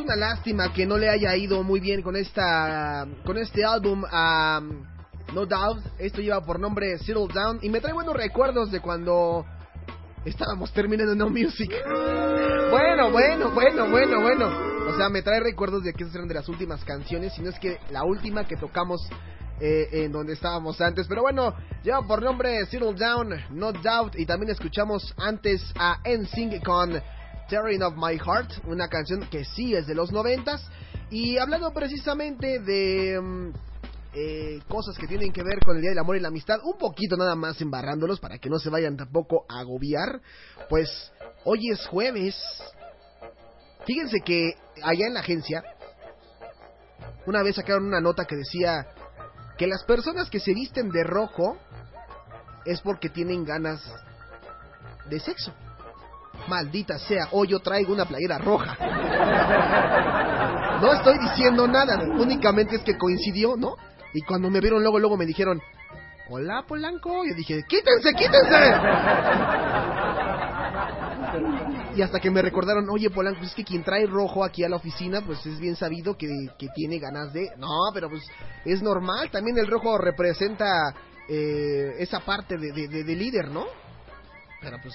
[0.07, 4.61] Una lástima que no le haya ido muy bien con esta con este álbum a
[5.33, 5.83] No Doubt.
[5.99, 9.45] Esto lleva por nombre Settle Down y me trae buenos recuerdos de cuando
[10.23, 11.73] estábamos terminando No Music.
[12.71, 14.47] Bueno, bueno, bueno, bueno, bueno.
[14.87, 17.49] O sea, me trae recuerdos de que esas eran de las últimas canciones, si no
[17.49, 19.01] es que la última que tocamos
[19.59, 21.05] eh, en donde estábamos antes.
[21.09, 21.53] Pero bueno,
[21.83, 24.17] lleva por nombre Settle Down, No Doubt.
[24.17, 26.97] Y también escuchamos antes a NSYNC con
[27.47, 30.67] Tearing of My Heart, una canción que sí es de los noventas.
[31.09, 33.49] Y hablando precisamente de mm,
[34.13, 36.77] eh, cosas que tienen que ver con el Día del Amor y la Amistad, un
[36.77, 40.21] poquito nada más embarrándolos para que no se vayan tampoco a agobiar,
[40.69, 41.11] pues
[41.45, 42.35] hoy es jueves.
[43.85, 44.51] Fíjense que
[44.83, 45.63] allá en la agencia,
[47.25, 48.87] una vez sacaron una nota que decía
[49.57, 51.57] que las personas que se visten de rojo
[52.65, 53.81] es porque tienen ganas
[55.09, 55.53] de sexo.
[56.47, 58.77] Maldita sea, hoy yo traigo una playera roja.
[60.81, 63.75] No estoy diciendo nada, únicamente es que coincidió, ¿no?
[64.13, 65.61] Y cuando me vieron luego, luego me dijeron,
[66.29, 68.73] hola Polanco, yo dije, quítense, quítense.
[71.95, 74.75] Y hasta que me recordaron, oye Polanco, es que quien trae rojo aquí a la
[74.77, 76.27] oficina, pues es bien sabido que,
[76.57, 77.49] que tiene ganas de...
[77.57, 78.23] No, pero pues
[78.65, 80.93] es normal, también el rojo representa
[81.27, 83.65] eh, esa parte de, de- de líder, ¿no?
[84.61, 84.93] Pero pues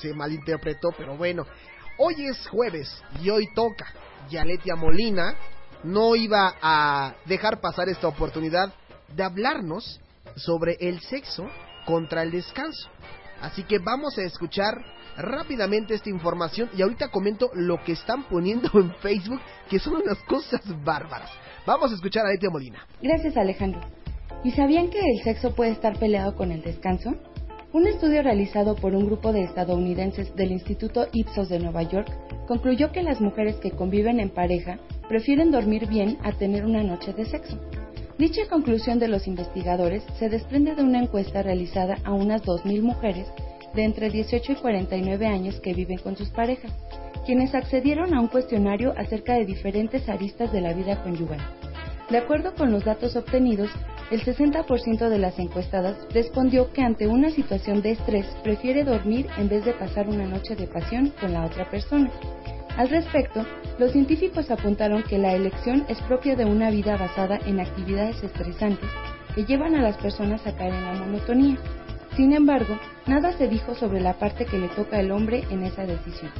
[0.00, 1.46] se malinterpretó, pero bueno.
[1.98, 3.86] Hoy es jueves y hoy toca.
[4.28, 5.34] Yaletia Molina
[5.84, 8.72] no iba a dejar pasar esta oportunidad
[9.14, 10.00] de hablarnos
[10.36, 11.46] sobre el sexo
[11.86, 12.88] contra el descanso.
[13.40, 14.74] Así que vamos a escuchar
[15.16, 20.18] rápidamente esta información y ahorita comento lo que están poniendo en Facebook, que son unas
[20.24, 21.30] cosas bárbaras.
[21.66, 22.86] Vamos a escuchar a Yaletia Molina.
[23.00, 23.80] Gracias Alejandro.
[24.42, 27.14] ¿Y sabían que el sexo puede estar peleado con el descanso?
[27.74, 32.06] Un estudio realizado por un grupo de estadounidenses del Instituto Ipsos de Nueva York
[32.46, 37.12] concluyó que las mujeres que conviven en pareja prefieren dormir bien a tener una noche
[37.12, 37.58] de sexo.
[38.16, 43.26] Dicha conclusión de los investigadores se desprende de una encuesta realizada a unas 2.000 mujeres
[43.74, 46.70] de entre 18 y 49 años que viven con sus parejas,
[47.26, 51.40] quienes accedieron a un cuestionario acerca de diferentes aristas de la vida conyugal.
[52.10, 53.70] De acuerdo con los datos obtenidos,
[54.10, 59.48] el 60% de las encuestadas respondió que ante una situación de estrés prefiere dormir en
[59.48, 62.10] vez de pasar una noche de pasión con la otra persona.
[62.76, 63.46] Al respecto,
[63.78, 68.90] los científicos apuntaron que la elección es propia de una vida basada en actividades estresantes
[69.34, 71.56] que llevan a las personas a caer en la monotonía.
[72.16, 75.86] Sin embargo, nada se dijo sobre la parte que le toca al hombre en esa
[75.86, 76.30] decisión.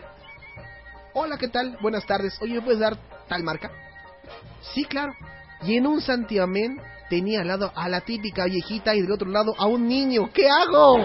[1.14, 1.78] Hola, ¿qué tal?
[1.80, 2.36] Buenas tardes.
[2.42, 2.96] Oye, ¿me puedes dar
[3.28, 3.70] tal marca?
[4.74, 5.12] Sí, claro.
[5.62, 9.54] Y en un santiamén tenía al lado a la típica viejita y del otro lado
[9.58, 10.30] a un niño.
[10.32, 10.98] ¿Qué hago?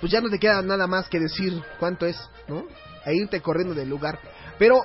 [0.00, 2.18] Pues ya no te queda nada más que decir cuánto es,
[2.48, 2.64] ¿no?
[3.06, 4.18] E irte corriendo del lugar.
[4.58, 4.84] Pero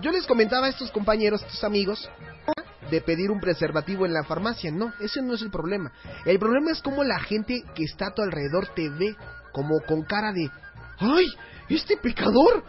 [0.00, 2.08] yo les comentaba a estos compañeros, a estos amigos,
[2.90, 4.70] de pedir un preservativo en la farmacia.
[4.70, 5.92] No, ese no es el problema.
[6.24, 9.16] El problema es cómo la gente que está a tu alrededor te ve
[9.52, 10.50] como con cara de,
[10.98, 11.26] ¡ay!
[11.68, 12.64] Este pecador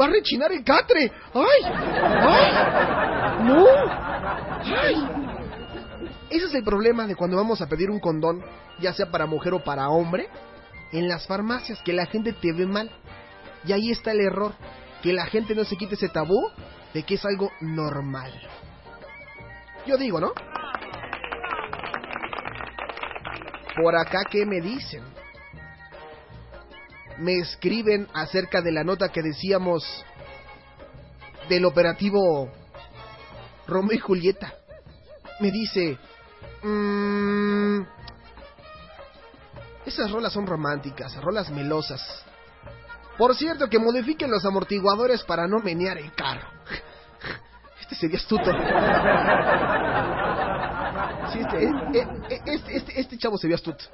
[0.00, 1.12] va a rechinar el catre.
[1.34, 1.62] ¡Ay!
[1.64, 3.44] ¡Ay!
[3.44, 3.66] ¡No!
[4.80, 5.08] ¡Ay!
[6.30, 8.42] Ese es el problema de cuando vamos a pedir un condón,
[8.80, 10.28] ya sea para mujer o para hombre,
[10.92, 12.90] en las farmacias, que la gente te ve mal.
[13.64, 14.52] Y ahí está el error,
[15.02, 16.40] que la gente no se quite ese tabú
[16.94, 18.32] de que es algo normal.
[19.86, 20.32] Yo digo, ¿no?
[23.76, 25.02] Por acá, ¿qué me dicen?
[27.18, 29.84] Me escriben acerca de la nota que decíamos
[31.48, 32.50] del operativo
[33.66, 34.54] Romeo y Julieta.
[35.40, 35.98] Me dice,
[36.62, 37.82] mmm,
[39.84, 42.24] esas rolas son románticas, rolas melosas.
[43.18, 46.48] Por cierto, que modifiquen los amortiguadores para no menear el carro.
[47.80, 48.50] Este sería astuto.
[51.32, 53.84] Sí, este, eh, eh, este, este, este sería astuto.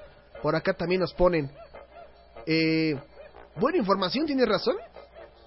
[0.43, 1.51] Por acá también nos ponen.
[2.51, 2.99] Eh,
[3.57, 4.77] buena información, tiene razón.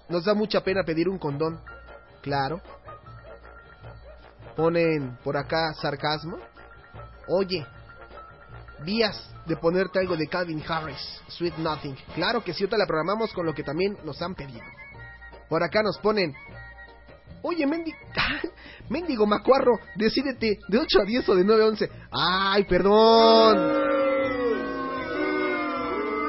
[0.08, 1.60] Nos da mucha pena pedir un condón.
[2.20, 2.60] Claro.
[4.54, 6.38] Ponen por acá sarcasmo.
[7.26, 7.66] Oye,
[8.84, 11.96] vías de ponerte algo de Calvin Harris, Sweet Nothing.
[12.14, 14.62] Claro que sí, ahorita la programamos con lo que también nos han pedido.
[15.48, 16.32] Por acá nos ponen,
[17.42, 17.98] oye, mendigo,
[18.88, 21.90] mendigo macuarro, decídete de 8 a 10 o de 9 a 11.
[22.12, 24.01] Ay, perdón.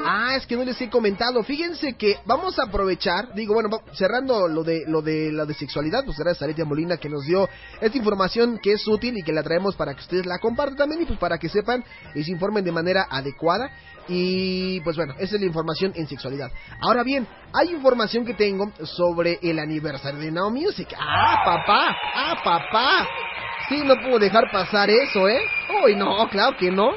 [0.06, 1.42] Ah, es que no les he comentado.
[1.42, 6.04] Fíjense que vamos a aprovechar, digo, bueno, cerrando lo de lo de la de sexualidad,
[6.04, 7.48] pues gracias a Letia Molina que nos dio
[7.80, 11.02] esta información que es útil y que la traemos para que ustedes la compartan también
[11.02, 11.82] y pues para que sepan
[12.14, 13.70] y se informen de manera adecuada.
[14.06, 16.50] Y pues bueno, esa es la información en sexualidad.
[16.80, 20.88] Ahora bien, hay información que tengo sobre el aniversario de Now Music.
[20.98, 23.08] Ah, papá, ah, papá.
[23.68, 25.40] Sí, no puedo dejar pasar eso, ¿eh?
[25.84, 26.90] Uy, no, claro que no.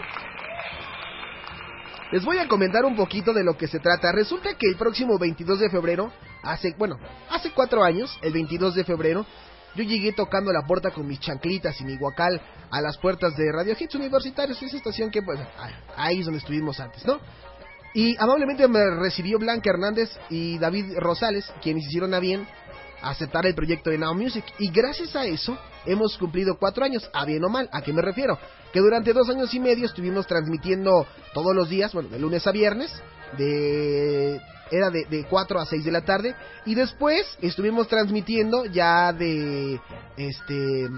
[2.12, 4.14] Les voy a comentar un poquito de lo que se trata.
[4.14, 6.98] Resulta que el próximo 22 de febrero, hace, bueno,
[7.30, 9.26] hace cuatro años, el 22 de febrero,
[9.76, 12.42] yo llegué tocando la puerta con mis chanclitas y mi guacal
[12.72, 15.40] a las puertas de Radio Hits Universitarios, esa estación que, pues,
[15.98, 17.20] ahí es donde estuvimos antes, ¿no?
[17.94, 22.48] Y amablemente me recibió Blanca Hernández y David Rosales, quienes hicieron a bien
[23.02, 24.46] aceptar el proyecto de Now Music.
[24.60, 27.70] Y gracias a eso hemos cumplido cuatro años, a bien o mal.
[27.72, 28.38] ¿A qué me refiero?
[28.72, 32.52] Que durante dos años y medio estuvimos transmitiendo todos los días, bueno, de lunes a
[32.52, 32.92] viernes,
[33.38, 36.36] de era de, de 4 a 6 de la tarde.
[36.66, 39.80] Y después estuvimos transmitiendo ya de
[40.18, 40.90] este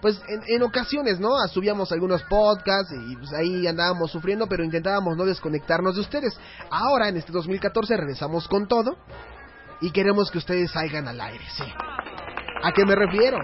[0.00, 1.30] pues en, en ocasiones, ¿no?
[1.48, 6.38] Subíamos algunos podcasts y pues ahí andábamos sufriendo, pero intentábamos no desconectarnos de ustedes.
[6.70, 8.96] Ahora, en este 2014, regresamos con todo
[9.84, 11.64] y queremos que ustedes salgan al aire, sí.
[12.62, 13.36] ¿A qué me refiero?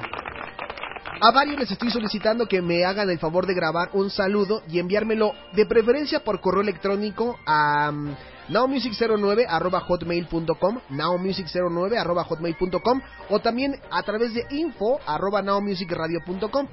[1.21, 4.79] A varios les estoy solicitando que me hagan el favor de grabar un saludo y
[4.79, 8.17] enviármelo de preferencia por correo electrónico a mm,
[8.49, 16.69] nowmusic09 arroba hotmail.com, nowmusic09 arroba hotmail.com o también a través de info arroba nowmusicradio.com.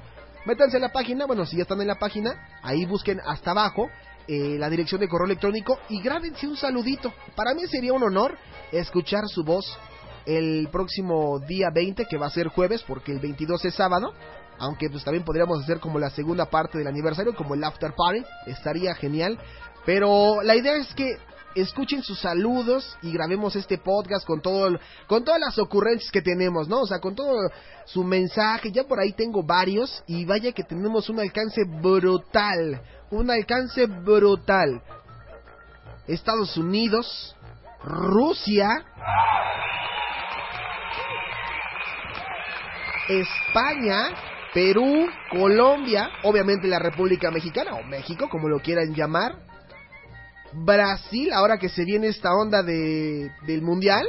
[0.46, 3.90] Métanse a la página, bueno, si ya están en la página, ahí busquen hasta abajo
[4.28, 7.12] eh, la dirección de correo electrónico y grábense un saludito.
[7.34, 8.36] Para mí sería un honor
[8.70, 9.78] escuchar su voz
[10.26, 14.12] el próximo día 20, que va a ser jueves, porque el 22 es sábado.
[14.58, 18.22] Aunque pues también podríamos hacer como la segunda parte del aniversario, como el after party,
[18.46, 19.38] estaría genial.
[19.86, 21.16] Pero la idea es que
[21.54, 26.68] escuchen sus saludos y grabemos este podcast con todo con todas las ocurrencias que tenemos,
[26.68, 26.80] ¿no?
[26.80, 27.50] O sea, con todo
[27.86, 33.30] su mensaje, ya por ahí tengo varios y vaya que tenemos un alcance brutal, un
[33.30, 34.82] alcance brutal.
[36.06, 37.36] Estados Unidos,
[37.84, 38.68] Rusia,
[43.08, 44.08] España,
[44.52, 49.36] Perú, Colombia, obviamente la República Mexicana o México, como lo quieran llamar,
[50.52, 54.06] Brasil, ahora que se viene esta onda de, del mundial.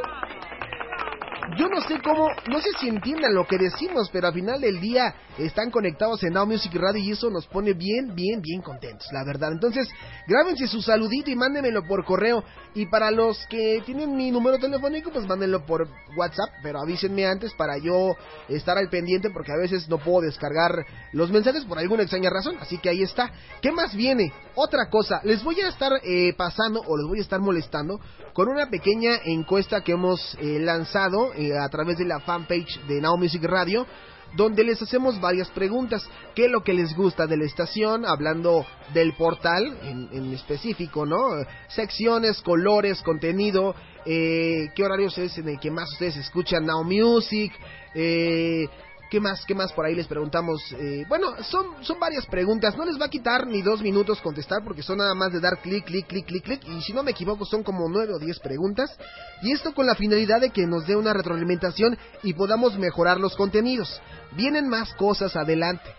[1.57, 4.79] Yo no sé cómo, no sé si entiendan lo que decimos, pero al final del
[4.79, 5.13] día
[5.45, 9.23] están conectados en Now Music Radio y eso nos pone bien, bien, bien contentos, la
[9.23, 9.51] verdad.
[9.51, 9.87] Entonces,
[10.27, 12.43] grábense su saludito y mándenmelo por correo.
[12.75, 17.53] Y para los que tienen mi número telefónico, pues mándenlo por WhatsApp, pero avísenme antes
[17.53, 18.15] para yo
[18.47, 22.57] estar al pendiente porque a veces no puedo descargar los mensajes por alguna extraña razón.
[22.59, 23.31] Así que ahí está.
[23.61, 24.31] ¿Qué más viene?
[24.55, 27.99] Otra cosa, les voy a estar eh, pasando o les voy a estar molestando
[28.33, 33.01] con una pequeña encuesta que hemos eh, lanzado eh, a través de la fanpage de
[33.01, 33.85] Now Music Radio
[34.35, 36.07] donde les hacemos varias preguntas.
[36.35, 38.05] ¿Qué es lo que les gusta de la estación?
[38.05, 41.29] Hablando del portal en, en específico, ¿no?
[41.67, 43.75] Secciones, colores, contenido,
[44.05, 47.51] eh, qué horarios es en el que más ustedes escuchan Now Music,
[47.93, 48.67] eh,
[49.09, 49.43] ¿Qué más?
[49.45, 50.61] ¿Qué más por ahí les preguntamos?
[50.73, 52.77] Eh, bueno, son, son varias preguntas.
[52.77, 55.57] No les va a quitar ni dos minutos contestar porque son nada más de dar
[55.61, 56.67] clic, clic, clic, clic, clic.
[56.67, 58.95] Y si no me equivoco son como nueve o diez preguntas.
[59.41, 63.35] Y esto con la finalidad de que nos dé una retroalimentación y podamos mejorar los
[63.35, 63.99] contenidos.
[64.33, 65.89] Vienen más cosas adelante.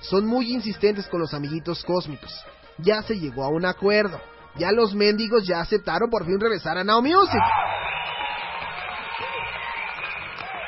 [0.00, 2.32] Son muy insistentes con los amiguitos cósmicos.
[2.78, 4.18] Ya se llegó a un acuerdo.
[4.58, 7.42] Ya los mendigos ya aceptaron por fin regresar a Now Music.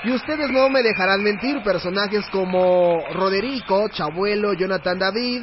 [0.04, 5.42] Y ustedes no me dejarán mentir, personajes como Roderico, Chabuelo, Jonathan David,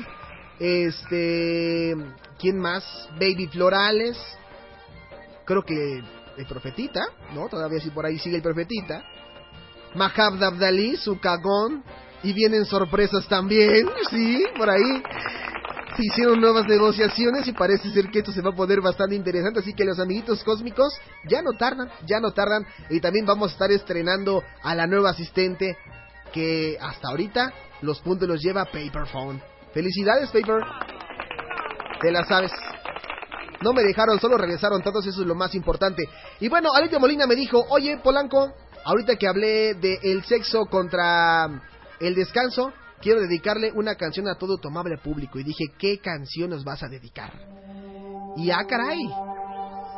[0.60, 1.94] este,
[2.40, 3.10] ¿quién más?
[3.20, 4.18] Baby Florales,
[5.46, 6.02] creo que
[6.38, 7.02] el Profetita,
[7.34, 7.50] ¿no?
[7.50, 9.04] Todavía sí por ahí sigue el Profetita.
[9.94, 11.84] Mahab Abdali, su cagón,
[12.24, 15.04] y vienen sorpresas también, sí, por ahí.
[15.96, 19.60] Se hicieron nuevas negociaciones y parece ser que esto se va a poner bastante interesante.
[19.60, 20.94] Así que los amiguitos cósmicos
[21.26, 22.66] ya no tardan, ya no tardan.
[22.90, 25.78] Y también vamos a estar estrenando a la nueva asistente
[26.34, 29.42] que hasta ahorita los puntos los lleva Paperphone.
[29.74, 30.62] Felicidades, Paper.
[32.02, 32.52] Te la sabes.
[33.62, 36.04] No me dejaron, solo regresaron todos, eso es lo más importante.
[36.42, 38.52] Y bueno, Alito Molina me dijo, oye, Polanco,
[38.84, 41.48] ahorita que hablé de el sexo contra
[42.02, 42.74] el descanso,
[43.06, 45.38] quiero dedicarle una canción a todo tu amable público.
[45.38, 47.32] Y dije, ¿qué canción nos vas a dedicar?
[48.36, 49.08] Y ah, caray.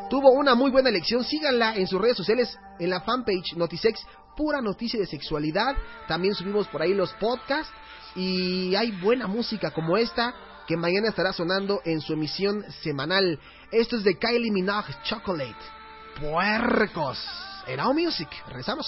[0.09, 1.23] Tuvo una muy buena elección.
[1.23, 4.05] Síganla en sus redes sociales, en la fanpage Notisex,
[4.35, 5.77] pura noticia de sexualidad.
[6.09, 7.71] También subimos por ahí los podcasts.
[8.13, 10.33] Y hay buena música como esta,
[10.67, 13.39] que mañana estará sonando en su emisión semanal.
[13.71, 15.55] Esto es de Kylie Minogue Chocolate.
[16.19, 17.25] Puercos.
[17.67, 18.29] En Music.
[18.49, 18.85] Rezamos.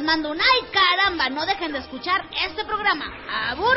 [0.00, 1.28] Les mando un ay caramba.
[1.28, 3.04] No dejen de escuchar este programa.
[3.50, 3.69] Abur.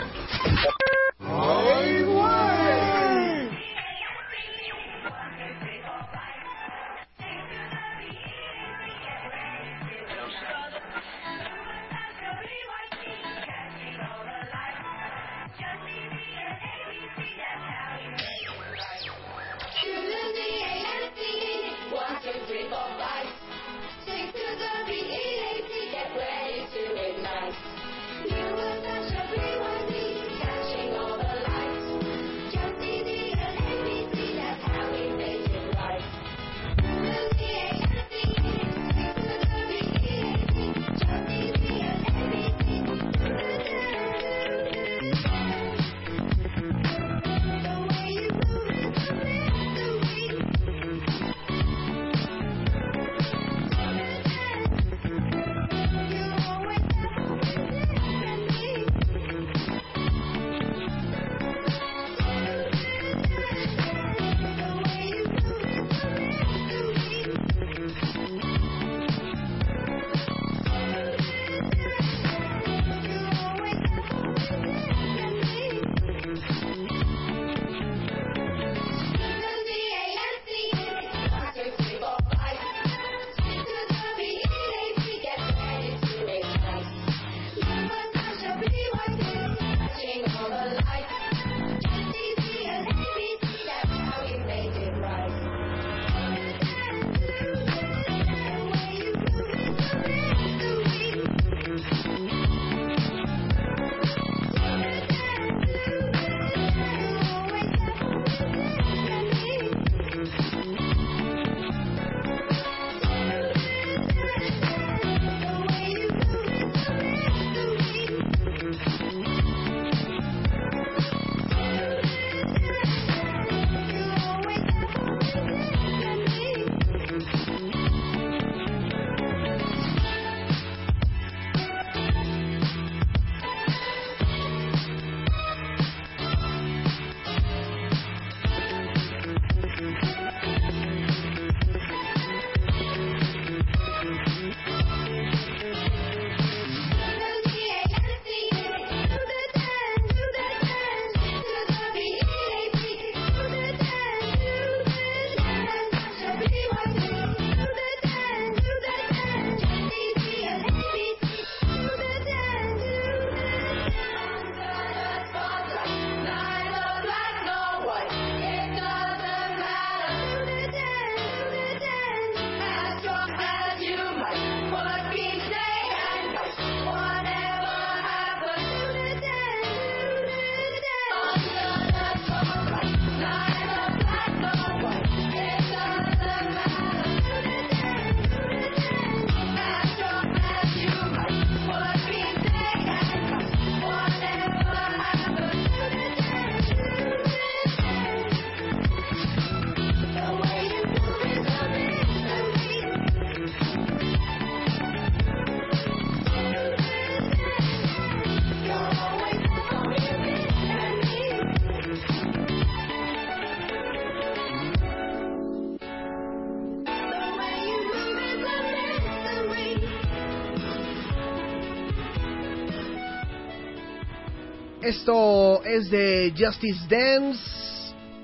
[224.93, 227.41] Esto es de Justice Dance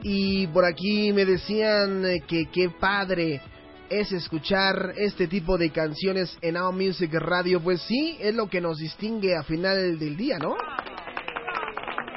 [0.03, 3.41] y por aquí me decían eh, que qué padre
[3.89, 7.59] es escuchar este tipo de canciones en Now Music Radio.
[7.59, 10.55] Pues sí, es lo que nos distingue a final del día, ¿no?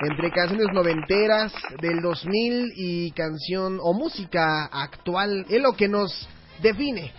[0.07, 6.29] Entre canciones noventeras del 2000 y canción o música actual, es lo que nos
[6.61, 7.11] define.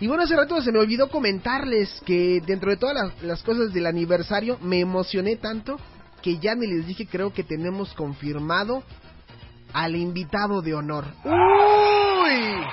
[0.00, 3.70] Y bueno, hace rato se me olvidó comentarles que dentro de todas las, las cosas
[3.74, 5.76] del aniversario me emocioné tanto
[6.22, 8.82] que ya ni les dije, creo que tenemos confirmado
[9.72, 11.04] al invitado de honor.
[11.24, 12.64] ¡Uy!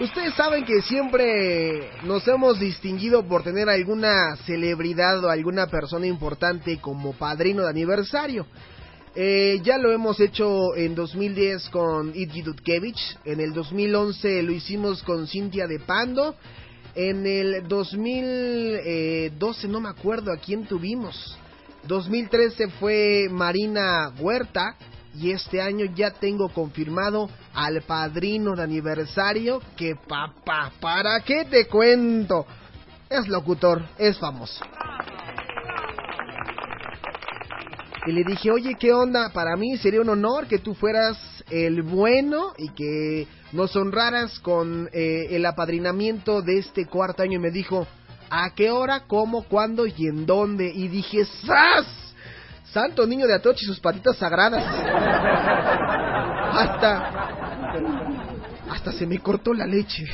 [0.00, 6.78] Ustedes saben que siempre nos hemos distinguido por tener alguna celebridad o alguna persona importante
[6.80, 8.44] como padrino de aniversario.
[9.14, 15.04] Eh, ya lo hemos hecho en 2010 con Itgi Dudkevich, en el 2011 lo hicimos
[15.04, 16.34] con Cintia de Pando,
[16.94, 21.38] en el 2012 no me acuerdo a quién tuvimos.
[21.84, 24.76] 2013 fue Marina Huerta.
[25.16, 31.68] y este año ya tengo confirmado al padrino de aniversario que papá, ¿para qué te
[31.68, 32.44] cuento?
[33.08, 34.64] Es locutor, es famoso.
[38.06, 39.30] Y le dije, oye, ¿qué onda?
[39.30, 41.16] Para mí sería un honor que tú fueras
[41.50, 47.38] el bueno y que nos honraras con eh, el apadrinamiento de este cuarto año.
[47.38, 47.86] Y me dijo,
[48.28, 50.70] ¿a qué hora, cómo, cuándo y en dónde?
[50.74, 51.86] Y dije, ¡zas!
[52.72, 54.64] Santo niño de Atoche y sus patitas sagradas.
[56.52, 57.30] Hasta...
[58.70, 60.04] Hasta se me cortó la leche.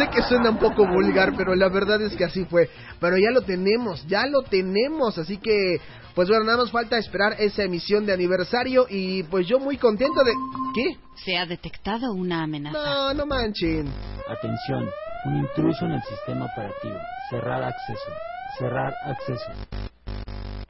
[0.00, 2.70] Sé que suena un poco vulgar, pero la verdad es que así fue.
[3.00, 5.18] Pero ya lo tenemos, ya lo tenemos.
[5.18, 5.78] Así que,
[6.14, 8.86] pues bueno, nada más falta esperar esa emisión de aniversario.
[8.88, 10.32] Y pues yo muy contento de...
[10.74, 10.96] ¿Qué?
[11.22, 12.78] Se ha detectado una amenaza.
[12.78, 13.92] No, no manchen.
[14.26, 14.88] Atención,
[15.26, 16.98] un intruso en el sistema operativo.
[17.28, 18.10] Cerrar acceso.
[18.58, 19.52] Cerrar acceso.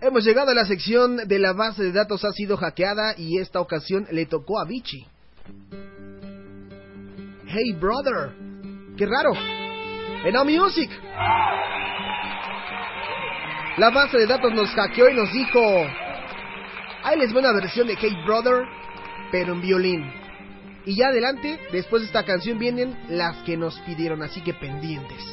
[0.01, 3.61] Hemos llegado a la sección de la base de datos ha sido hackeada y esta
[3.61, 5.07] ocasión le tocó a Vichy.
[7.47, 8.49] Hey brother,
[9.01, 9.32] qué raro.
[10.24, 10.90] En Now Music.
[13.78, 15.59] La base de datos nos hackeó y nos dijo,
[17.02, 18.66] ahí les va una versión de Hey brother,
[19.32, 20.12] pero en violín.
[20.85, 25.24] Y ya adelante, después de esta canción vienen las que nos pidieron, así que pendientes.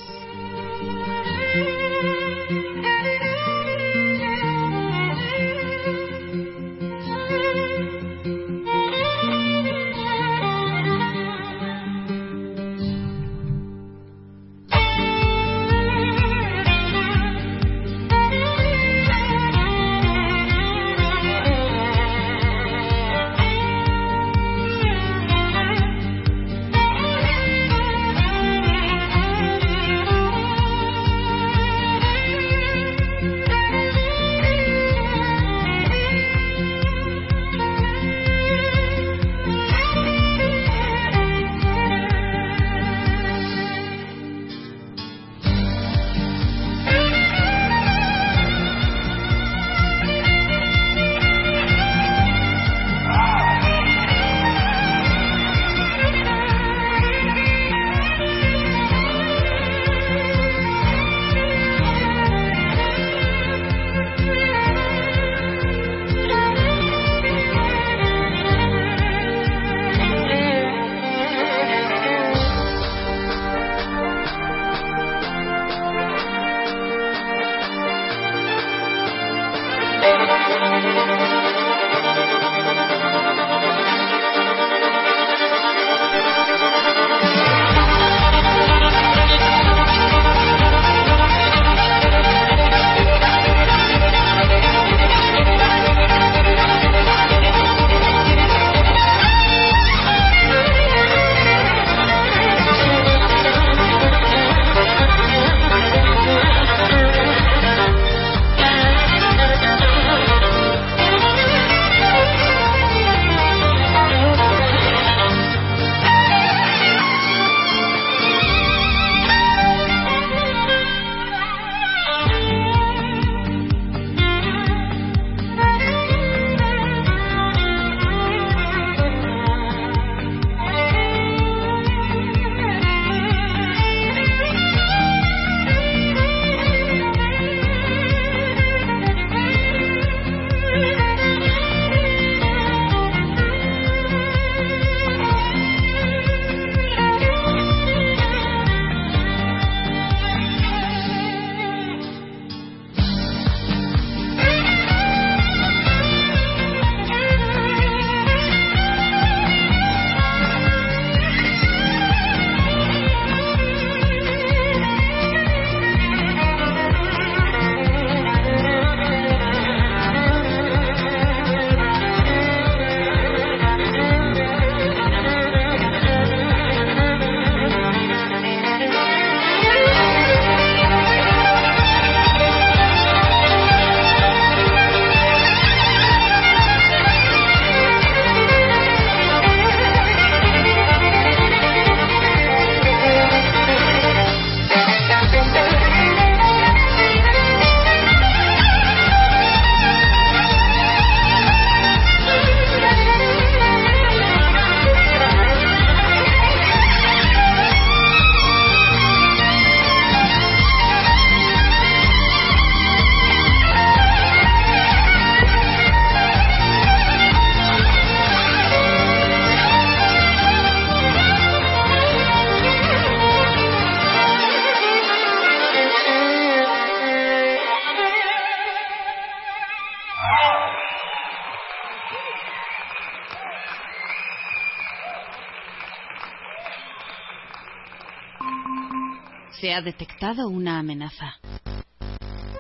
[239.78, 241.36] ha detectado una amenaza.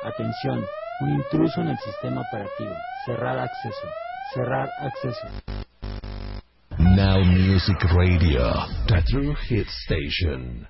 [0.03, 0.63] Atención,
[1.01, 2.75] un intruso en el sistema operativo.
[3.05, 3.87] Cerrar acceso.
[4.35, 5.27] Cerrar acceso.
[6.77, 8.53] Now Music Radio,
[8.87, 10.67] The True Hit Station.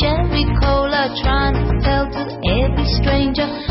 [0.00, 3.61] Sherry Cola trying to sell to every stranger.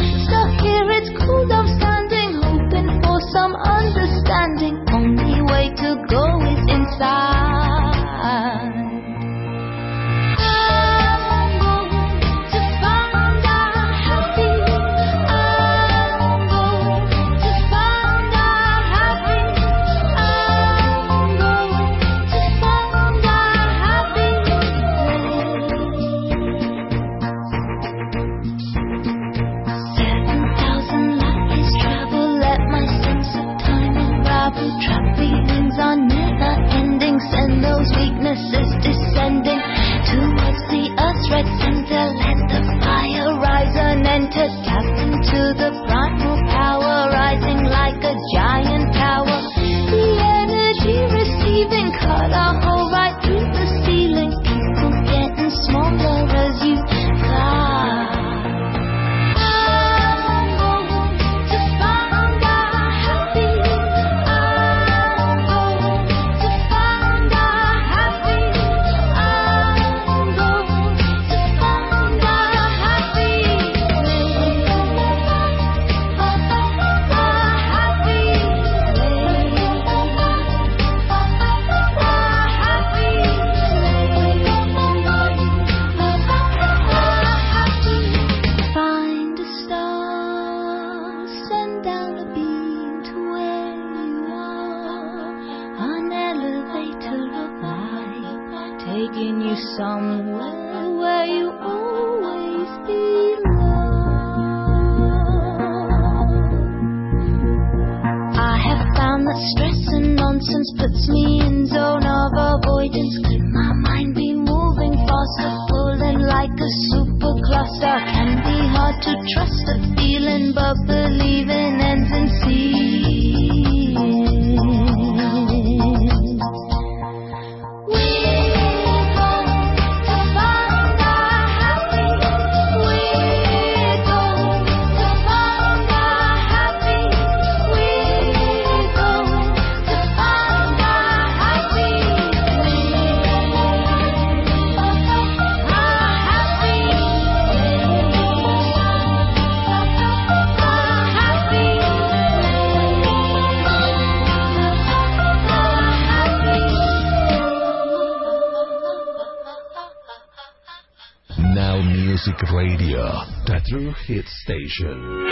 [164.12, 165.32] hit station.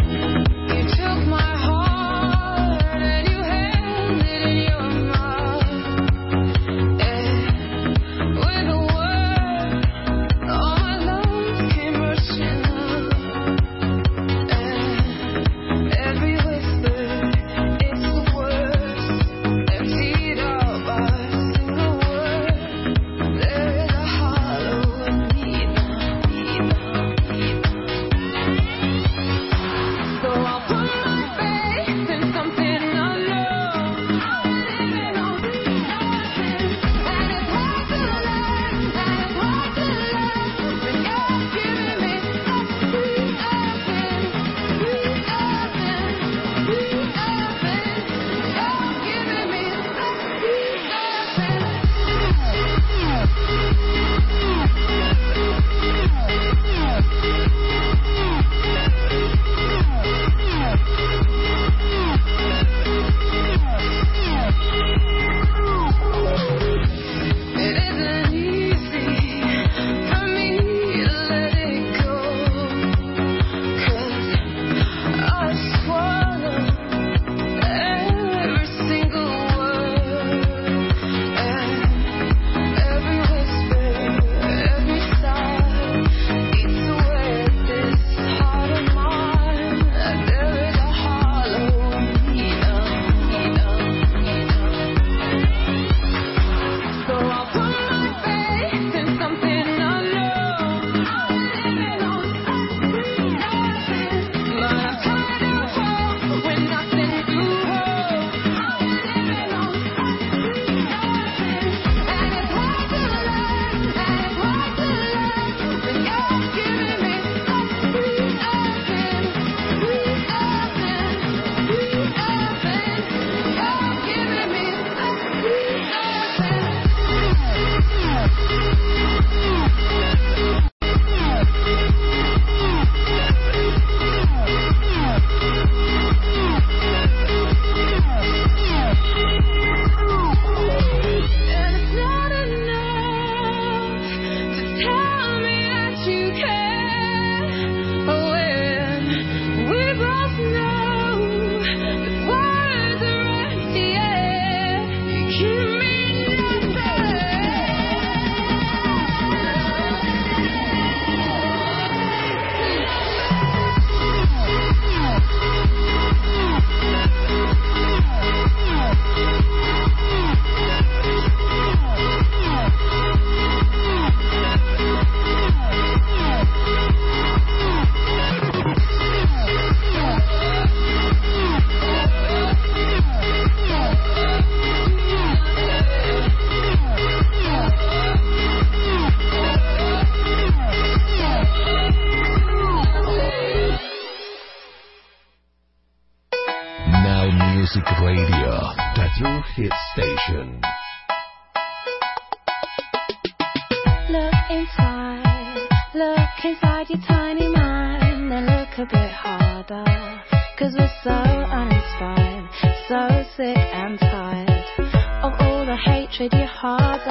[216.61, 217.07] heart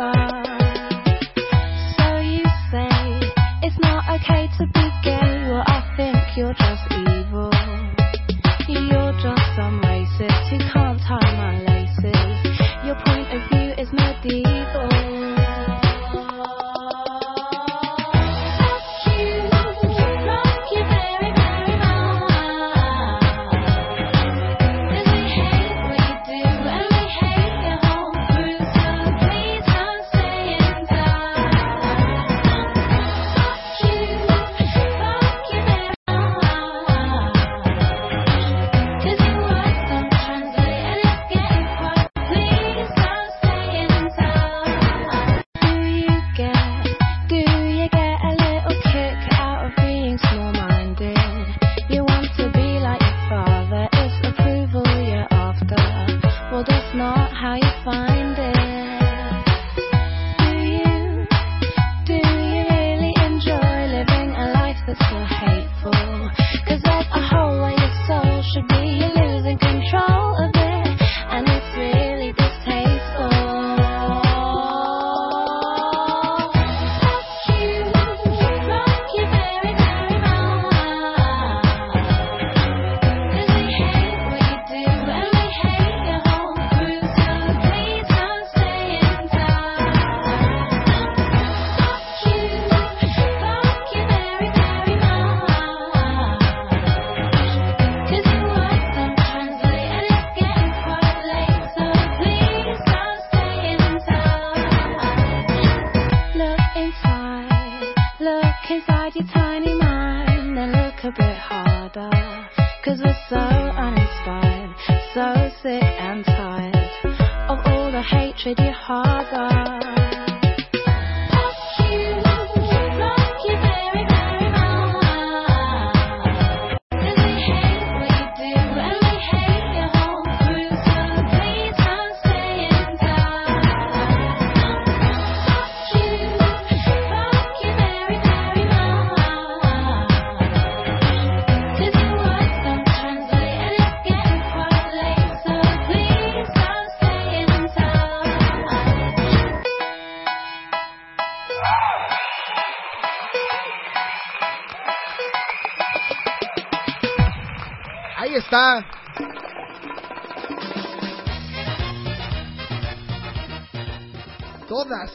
[164.69, 165.13] Todas,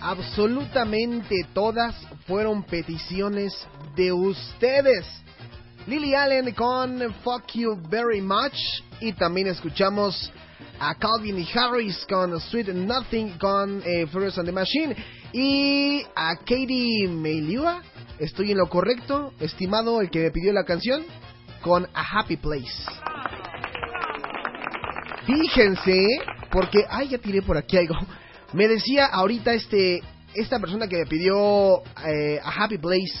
[0.00, 1.94] absolutamente todas,
[2.26, 3.52] fueron peticiones
[3.96, 5.06] de ustedes.
[5.86, 8.56] Lily Allen con Fuck You Very Much.
[9.00, 10.32] Y también escuchamos
[10.80, 14.96] a Calvin y Harris con Sweet Nothing con eh, Furious the Machine.
[15.32, 17.82] Y a Katie Meiliua.
[18.18, 21.04] Estoy en lo correcto, estimado el que me pidió la canción,
[21.66, 22.84] con A Happy Place.
[25.26, 26.06] Fíjense,
[26.52, 27.96] porque, ay, ya tiré por aquí algo.
[28.52, 30.00] Me decía ahorita este,
[30.32, 33.12] esta persona que me pidió eh, A Happy Place.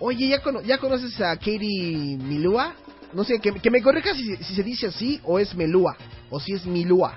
[0.00, 2.74] Oye, ¿ya, cono- ¿ya conoces a Katie Milua?
[3.12, 5.94] No sé, que, que me corrija si, si se dice así o es Melua,
[6.30, 7.16] o si es Milua,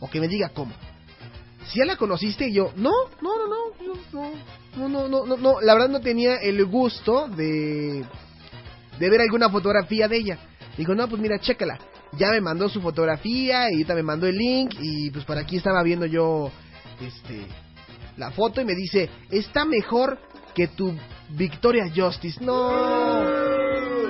[0.00, 0.72] o que me diga cómo.
[1.68, 2.90] Si ya la conociste, yo, no,
[3.22, 4.32] no, no, no,
[4.76, 8.04] no, no, no, no, no, la verdad no tenía el gusto de,
[8.98, 10.38] de ver alguna fotografía de ella.
[10.76, 11.78] Digo, no, pues mira, chécala.
[12.12, 15.56] Ya me mandó su fotografía y ahorita me mandó el link y pues por aquí
[15.56, 16.50] estaba viendo yo
[17.00, 17.46] este
[18.16, 20.18] la foto y me dice, está mejor
[20.54, 20.94] que tu
[21.30, 22.42] Victoria Justice.
[22.42, 23.24] No.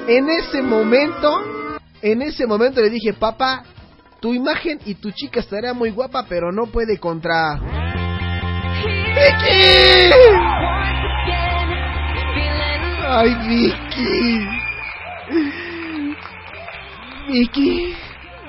[0.06, 1.40] En ese momento,
[2.02, 3.64] en ese momento le dije, papá,
[4.20, 7.58] tu imagen y tu chica estará muy guapa, pero no puede contra...
[9.14, 10.10] ¡Vicky!
[13.06, 14.63] ¡Ay, Vicky!
[17.28, 17.94] Vicky,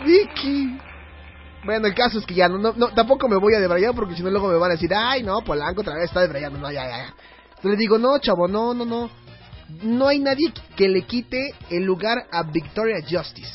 [0.05, 0.77] Vicky.
[1.63, 4.21] Bueno, el caso es que ya no, no, tampoco me voy a debrayar porque si
[4.21, 6.83] no luego me van a decir, ay, no, Polanco otra vez está debrayando, no, ya,
[6.83, 7.15] ya, ya.
[7.49, 9.09] Entonces le digo, no, chavo, no, no, no.
[9.81, 13.51] No hay nadie que le quite el lugar a Victoria Justice.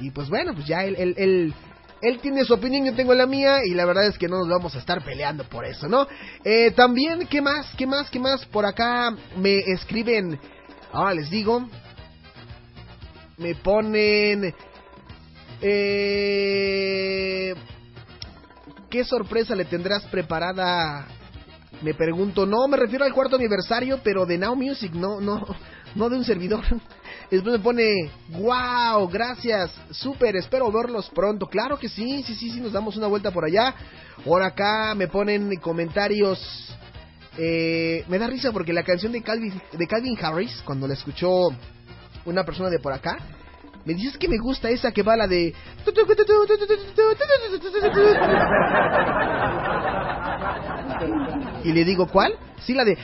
[0.00, 1.54] Y pues bueno, pues ya él, él, él,
[2.02, 4.48] él tiene su opinión, yo tengo la mía y la verdad es que no nos
[4.48, 6.08] vamos a estar peleando por eso, ¿no?
[6.42, 7.72] Eh, también, ¿qué más?
[7.76, 8.10] ¿Qué más?
[8.10, 8.46] ¿Qué más?
[8.46, 10.40] Por acá me escriben,
[10.92, 11.68] ahora les digo,
[13.38, 14.54] me ponen...
[15.60, 17.54] Eh,
[18.90, 21.06] ¿Qué sorpresa le tendrás preparada?
[21.82, 25.46] Me pregunto, no, me refiero al cuarto aniversario, pero de Now Music, no, no,
[25.94, 26.64] no de un servidor.
[27.30, 31.46] Después me pone, wow, gracias, súper, espero verlos pronto.
[31.46, 33.74] Claro que sí, sí, sí, sí, nos damos una vuelta por allá.
[34.24, 36.40] Por acá me ponen comentarios.
[37.36, 41.50] Eh, me da risa porque la canción de Calvin, de Calvin Harris, cuando la escuchó
[42.28, 43.18] una persona de por acá,
[43.88, 45.54] me dices que me gusta esa que va la de...
[51.64, 52.34] Y le digo, ¿cuál?
[52.60, 52.98] Sí, la de...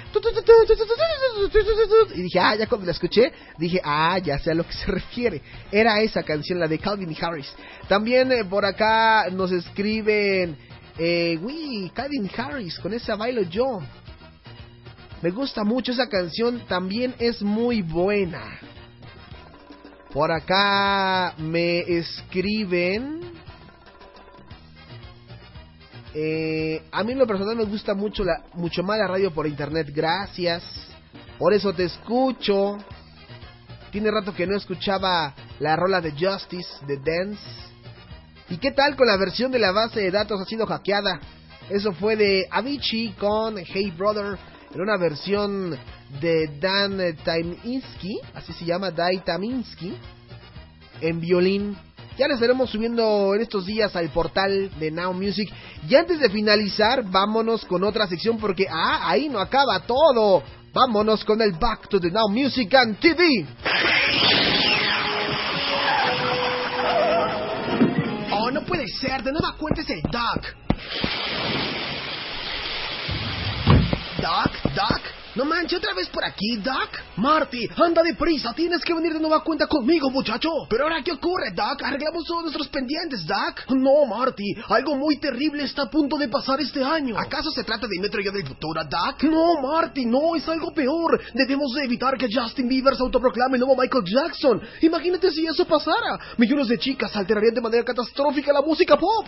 [2.14, 4.86] Y dije, ah, ya cuando la escuché, dije, ah, ya sé a lo que se
[4.86, 5.40] refiere.
[5.72, 7.50] Era esa canción, la de Calvin Harris.
[7.88, 10.56] También eh, por acá nos escriben,
[10.98, 13.80] eh, uy, Calvin Harris, con esa bailo yo.
[15.22, 18.58] Me gusta mucho esa canción, también es muy buena.
[20.14, 23.32] Por acá me escriben.
[26.14, 29.48] Eh, a mí en lo personal me gusta mucho, la, mucho más la radio por
[29.48, 29.88] internet.
[29.92, 30.62] Gracias.
[31.36, 32.78] Por eso te escucho.
[33.90, 37.42] Tiene rato que no escuchaba la rola de Justice, de Dance.
[38.50, 41.18] ¿Y qué tal con la versión de la base de datos ha sido hackeada?
[41.68, 44.38] Eso fue de Avicii con Hey Brother.
[44.72, 45.76] Era una versión
[46.20, 49.96] de Dan Taminsky, así se llama, Dai Taminsky,
[51.00, 51.76] en violín.
[52.16, 55.52] Ya le estaremos subiendo en estos días al portal de Now Music.
[55.88, 60.42] Y antes de finalizar, vámonos con otra sección porque, ah, ahí no acaba todo.
[60.72, 63.46] Vámonos con el Back to the Now Music and TV.
[68.32, 70.64] Oh, no puede ser, de nueva cuenta es el Doc.
[74.24, 75.02] Doc, Doc,
[75.34, 76.88] no manches, otra vez por aquí, Doc.
[77.16, 80.48] Marty, anda deprisa, tienes que venir de nueva cuenta conmigo, muchacho.
[80.70, 81.82] Pero ahora, ¿qué ocurre, Doc?
[81.82, 83.68] Arreglamos todos nuestros pendientes, Doc.
[83.68, 87.18] No, Marty, algo muy terrible está a punto de pasar este año.
[87.18, 89.24] ¿Acaso se trata de Metro yo del futuro, Doc?
[89.24, 91.20] No, Marty, no, es algo peor.
[91.34, 94.62] Debemos de evitar que Justin Bieber se autoproclame el nuevo Michael Jackson.
[94.80, 96.18] Imagínate si eso pasara.
[96.38, 99.26] Millones de chicas alterarían de manera catastrófica la música pop.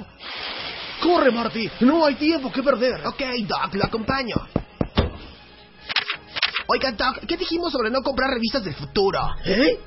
[1.02, 3.06] Corre, Marty, no hay tiempo que perder.
[3.06, 4.36] Ok, Doc, lo acompaño.
[6.68, 9.20] Oiga, Doc, ¿qué dijimos sobre no comprar revistas del futuro?
[9.44, 9.78] ¿Eh?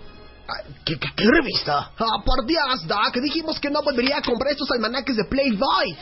[0.83, 1.91] ¿Qué, qué, qué revista?
[1.97, 5.95] Ah, por Dios, Doc, dijimos que no volvería a comprar estos almanaques de Playboy.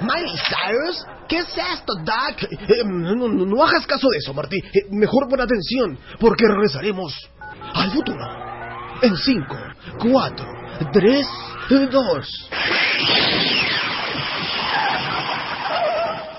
[0.00, 1.04] ¿Miley Cyrus?
[1.28, 2.42] ¿Qué es esto, Doc?
[2.50, 4.56] Eh, no, no, no hagas caso de eso, Marty.
[4.56, 7.14] Eh, mejor pon atención, porque regresaremos
[7.74, 8.24] al futuro.
[9.02, 9.56] En 5,
[9.98, 10.46] 4,
[10.92, 11.26] 3,
[11.90, 12.50] 2.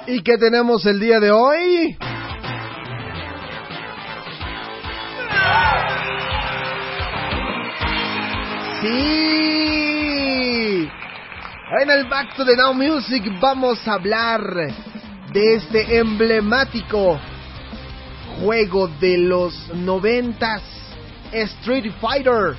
[0.07, 1.97] ¿Y qué tenemos el día de hoy?
[8.81, 8.87] Sí.
[11.81, 14.41] En el Back to the Now Music vamos a hablar
[15.31, 17.19] de este emblemático
[18.39, 20.63] juego de los noventas,
[21.31, 22.55] Street Fighter.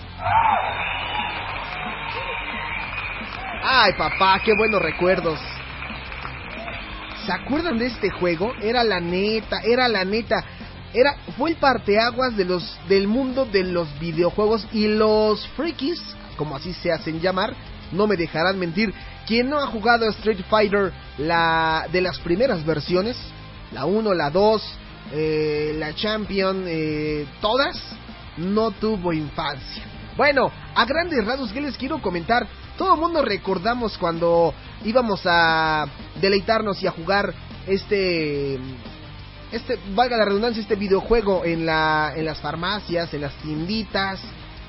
[3.65, 5.41] Ay, papá, qué buenos recuerdos.
[7.27, 8.55] ¿Se acuerdan de este juego?
[8.61, 10.45] Era la neta, era la neta.
[10.95, 16.01] Era, fue el parteaguas de los, del mundo de los videojuegos y los frikis,
[16.37, 17.55] como así se hacen llamar,
[17.93, 18.93] no me dejarán mentir.
[19.27, 23.17] Quien no ha jugado Street Fighter la, de las primeras versiones,
[23.73, 24.63] la 1, la 2,
[25.13, 27.81] eh, la Champion, eh, todas,
[28.37, 29.85] no tuvo infancia.
[30.17, 32.47] Bueno, a grandes rasgos, ¿qué les quiero comentar?
[32.77, 34.53] Todo el mundo recordamos cuando
[34.85, 35.87] íbamos a
[36.21, 37.33] deleitarnos y a jugar
[37.67, 38.59] este
[39.53, 44.19] este, valga la redundancia, este videojuego en, la, en las farmacias, en las tienditas,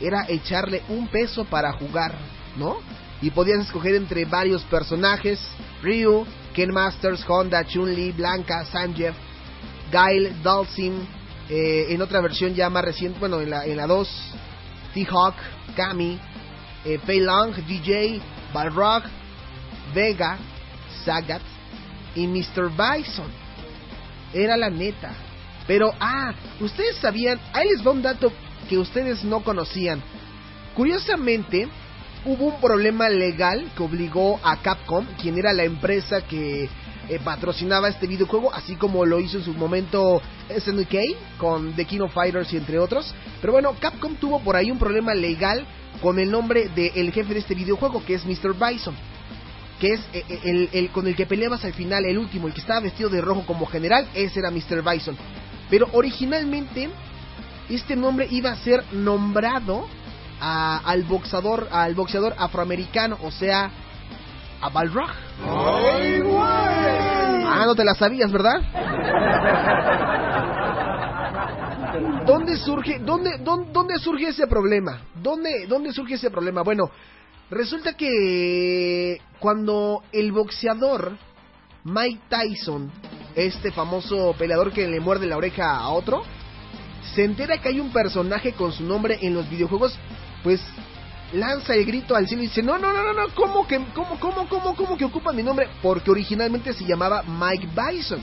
[0.01, 2.13] era echarle un peso para jugar,
[2.57, 2.77] ¿no?
[3.21, 5.39] Y podías escoger entre varios personajes,
[5.81, 9.13] Ryu, Ken Masters, Honda, Chun-Li, Blanca, Sanjeev,
[9.89, 10.99] Guile, Dalsim,
[11.49, 14.09] eh, en otra versión ya más reciente, bueno, en la, en la 2,
[14.93, 15.35] T-Hawk,
[15.77, 16.19] Kami,
[16.83, 18.21] eh, Fei Long, DJ,
[18.53, 19.03] Balrog,
[19.95, 20.37] Vega,
[21.05, 21.41] Sagat
[22.15, 22.69] y Mr.
[22.69, 23.42] Bison
[24.33, 25.13] era la neta.
[25.67, 28.31] Pero, ah, ustedes sabían, ahí les va un dato
[28.69, 30.01] que ustedes no conocían.
[30.75, 31.67] Curiosamente,
[32.25, 36.69] hubo un problema legal que obligó a Capcom, quien era la empresa que
[37.09, 42.01] eh, patrocinaba este videojuego, así como lo hizo en su momento SNK con The King
[42.01, 43.13] of Fighters y entre otros.
[43.39, 45.65] Pero bueno, Capcom tuvo por ahí un problema legal
[46.01, 48.53] con el nombre del jefe de este videojuego, que es Mr.
[48.53, 48.95] Bison
[49.83, 52.61] que es eh, el, el, con el que peleabas al final, el último, el que
[52.61, 54.81] estaba vestido de rojo como general, ese era Mr.
[54.81, 55.17] Bison.
[55.69, 56.89] Pero originalmente
[57.69, 59.85] este nombre iba a ser nombrado
[60.39, 63.69] a- al boxeador, al boxeador afroamericano, o sea,
[64.61, 65.09] a Balrog.
[67.45, 68.61] Ah, no te la sabías, ¿verdad?
[72.25, 75.01] ¿Dónde surge, dónde, dónde, dónde surge ese problema?
[75.21, 76.61] ¿Dónde, ¿Dónde surge ese problema?
[76.61, 76.89] Bueno,
[77.49, 81.17] resulta que cuando el boxeador
[81.83, 82.91] Mike Tyson,
[83.35, 86.23] este famoso peleador que le muerde la oreja a otro,
[87.13, 89.97] se entera que hay un personaje con su nombre en los videojuegos,
[90.43, 90.61] pues
[91.33, 94.19] lanza el grito al cielo y dice, no, no, no, no, no, ¿cómo que, cómo,
[94.19, 95.67] cómo, cómo, cómo que ocupa mi nombre?
[95.81, 98.21] Porque originalmente se llamaba Mike Bison.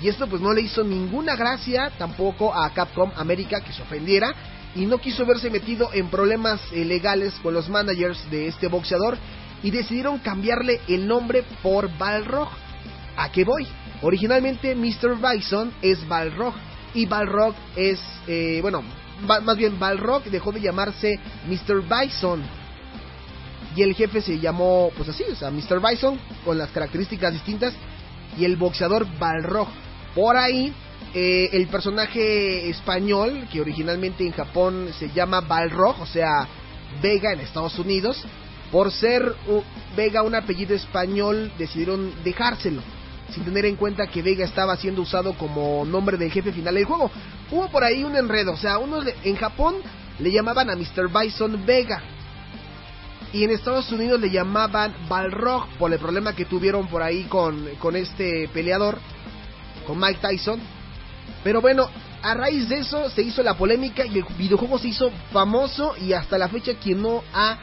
[0.00, 4.34] Y esto pues no le hizo ninguna gracia tampoco a Capcom América que se ofendiera
[4.76, 9.16] y no quiso verse metido en problemas eh, legales con los managers de este boxeador
[9.62, 12.48] y decidieron cambiarle el nombre por Balrog.
[13.16, 13.66] ¿A qué voy?
[14.02, 15.16] Originalmente Mr.
[15.16, 16.54] Bison es Balrog
[16.94, 18.82] y Balrog es, eh, bueno,
[19.22, 21.82] más bien Balrog dejó de llamarse Mr.
[21.82, 22.42] Bison
[23.74, 25.80] y el jefe se llamó, pues así, o sea, Mr.
[25.80, 27.74] Bison con las características distintas
[28.36, 29.68] y el boxeador Balrog.
[30.14, 30.72] Por ahí,
[31.14, 36.46] eh, el personaje español, que originalmente en Japón se llama Balrog, o sea,
[37.02, 38.22] Vega en Estados Unidos,
[38.70, 39.62] por ser uh,
[39.96, 42.82] Vega un apellido español, decidieron dejárselo,
[43.32, 46.84] sin tener en cuenta que Vega estaba siendo usado como nombre del jefe final del
[46.84, 47.10] juego.
[47.50, 49.76] Hubo por ahí un enredo, o sea, unos en Japón
[50.18, 51.08] le llamaban a Mr.
[51.08, 52.02] Bison Vega,
[53.32, 57.68] y en Estados Unidos le llamaban Balrog por el problema que tuvieron por ahí con,
[57.78, 58.98] con este peleador,
[59.86, 60.75] con Mike Tyson.
[61.44, 61.88] Pero bueno,
[62.22, 66.12] a raíz de eso se hizo la polémica y el videojuego se hizo famoso y
[66.12, 67.58] hasta la fecha quien no ha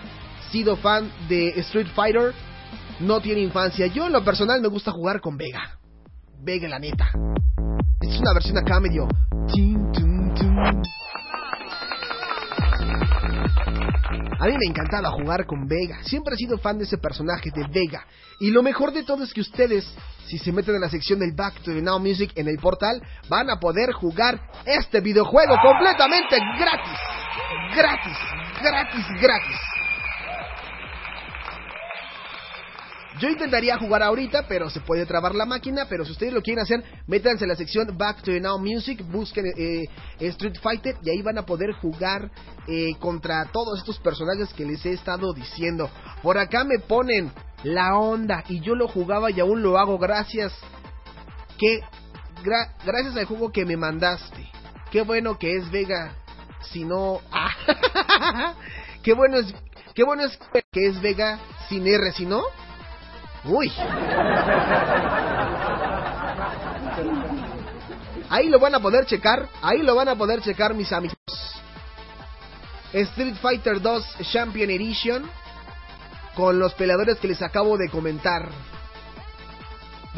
[0.51, 2.33] sido fan de Street Fighter
[2.99, 3.87] no tiene infancia.
[3.87, 5.79] Yo en lo personal me gusta jugar con Vega.
[6.39, 7.09] Vega la neta.
[8.01, 9.07] Es una versión acá medio...
[14.39, 16.03] A mí me encantaba jugar con Vega.
[16.03, 18.05] Siempre he sido fan de ese personaje de Vega.
[18.39, 19.85] Y lo mejor de todo es que ustedes,
[20.25, 23.01] si se meten en la sección del Back to the Now Music en el portal,
[23.29, 26.99] van a poder jugar este videojuego completamente gratis.
[27.75, 28.17] Gratis,
[28.61, 29.82] gratis, gratis.
[33.19, 35.85] Yo intentaría jugar ahorita, pero se puede trabar la máquina.
[35.87, 39.45] Pero si ustedes lo quieren hacer, métanse en la sección Back to Now Music, busquen
[39.55, 39.83] eh,
[40.19, 42.31] Street Fighter y ahí van a poder jugar
[42.67, 45.89] eh, contra todos estos personajes que les he estado diciendo.
[46.21, 47.31] Por acá me ponen
[47.63, 50.51] la onda y yo lo jugaba y aún lo hago gracias
[51.57, 51.81] que
[52.43, 54.49] gra- gracias al juego que me mandaste.
[54.91, 56.13] Qué bueno que es Vega,
[56.71, 58.53] si no, ah,
[59.03, 59.53] qué bueno es,
[59.93, 60.37] qué bueno es
[60.71, 62.41] que es Vega sin R, si no.
[63.45, 63.71] Uy.
[68.29, 71.17] Ahí lo van a poder checar, ahí lo van a poder checar mis amigos.
[72.93, 75.29] Street Fighter 2 Champion Edition
[76.35, 78.49] con los peleadores que les acabo de comentar.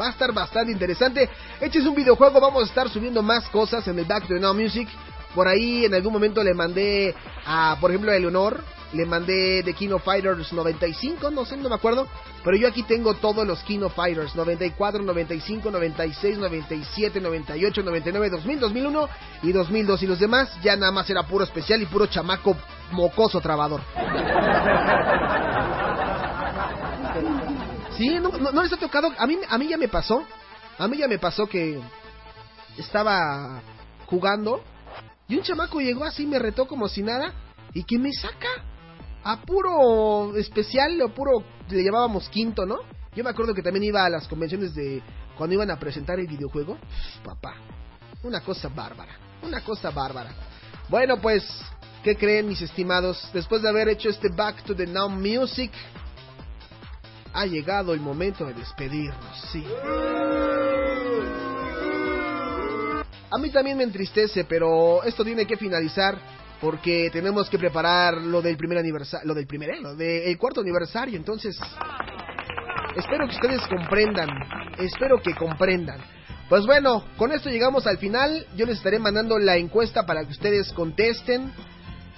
[0.00, 1.28] Va a estar bastante interesante.
[1.60, 4.54] Este es un videojuego, vamos a estar subiendo más cosas en el Back to Now
[4.54, 4.88] Music.
[5.36, 7.14] Por ahí en algún momento le mandé
[7.44, 8.58] a, por ejemplo, a Eleonor,
[8.94, 12.08] le mandé de King of Fighters 95, no sé, no me acuerdo.
[12.42, 18.30] Pero yo aquí tengo todos los King of Fighters, 94, 95, 96, 97, 98, 99,
[18.30, 19.08] 2000, 2001
[19.42, 20.02] y 2002.
[20.02, 22.56] Y los demás ya nada más era puro especial y puro chamaco
[22.92, 23.82] mocoso trabador.
[27.96, 29.08] Sí, no, no, no les ha tocado.
[29.16, 30.22] A mí, a mí ya me pasó.
[30.78, 31.80] A mí ya me pasó que
[32.76, 33.62] estaba
[34.04, 34.62] jugando
[35.28, 37.32] y un chamaco llegó así, me retó como si nada
[37.74, 38.48] y que me saca
[39.24, 42.78] a puro especial o puro le llamábamos quinto, ¿no?
[43.14, 45.02] Yo me acuerdo que también iba a las convenciones de
[45.36, 46.78] cuando iban a presentar el videojuego.
[47.24, 47.54] Papá,
[48.22, 50.30] una cosa bárbara, una cosa bárbara.
[50.88, 51.44] Bueno, pues,
[52.04, 53.28] ¿qué creen mis estimados?
[53.32, 55.72] Después de haber hecho este Back to the Now Music,
[57.32, 59.64] ha llegado el momento de despedirnos, sí.
[63.30, 66.16] A mí también me entristece, pero esto tiene que finalizar
[66.60, 70.60] porque tenemos que preparar lo del primer aniversario, lo del primer, eh, lo del cuarto
[70.60, 71.58] aniversario, entonces
[72.96, 74.28] espero que ustedes comprendan,
[74.78, 76.00] espero que comprendan.
[76.48, 80.30] Pues bueno, con esto llegamos al final, yo les estaré mandando la encuesta para que
[80.30, 81.52] ustedes contesten.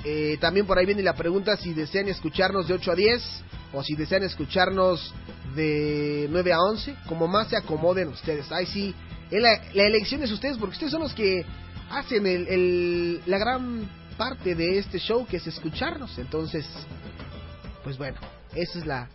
[0.04, 3.22] Eh, también por ahí viene la pregunta si desean escucharnos de 8 a 10
[3.72, 5.14] o si desean escucharnos
[5.54, 8.52] de 9 a 11, como más se acomoden ustedes.
[8.52, 8.94] Ahí sí,
[9.30, 9.54] la,
[9.86, 11.44] elección es ustedes porque ustedes son los que
[11.90, 16.18] hacen el, la gran parte de este show que es escucharnos.
[16.18, 16.66] Entonces,
[17.84, 18.18] pues bueno,
[18.54, 19.08] esa es la,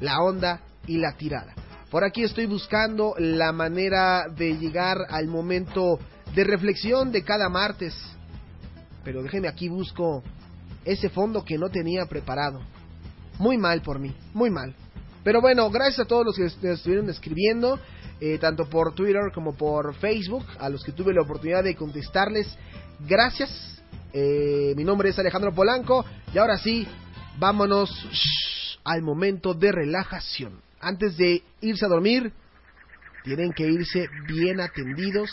[0.00, 1.54] la onda y la tirada.
[1.90, 5.98] Por aquí estoy buscando la manera de llegar al momento
[6.34, 7.94] de reflexión de cada martes.
[9.04, 10.22] Pero déjenme aquí busco
[10.84, 12.60] ese fondo que no tenía preparado.
[13.38, 14.74] Muy mal por mí, muy mal.
[15.24, 17.78] Pero bueno, gracias a todos los que est- estuvieron escribiendo,
[18.20, 22.56] eh, tanto por Twitter como por Facebook, a los que tuve la oportunidad de contestarles.
[23.00, 23.82] Gracias.
[24.12, 26.86] Eh, mi nombre es Alejandro Polanco y ahora sí,
[27.38, 30.60] vámonos shh, al momento de relajación.
[30.80, 32.32] Antes de irse a dormir,
[33.24, 35.30] tienen que irse bien atendidos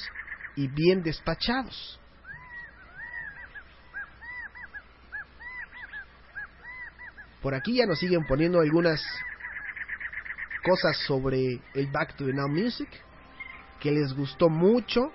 [0.55, 1.99] y bien despachados.
[7.41, 9.03] Por aquí ya nos siguen poniendo algunas
[10.65, 12.89] cosas sobre el Back to the Now Music
[13.79, 15.11] que les gustó mucho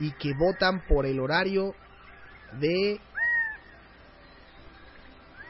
[0.00, 1.72] y que votan por el horario
[2.58, 3.00] de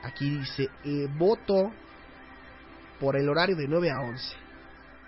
[0.02, 1.72] aquí dice eh, voto
[3.00, 4.36] por el horario de 9 a 11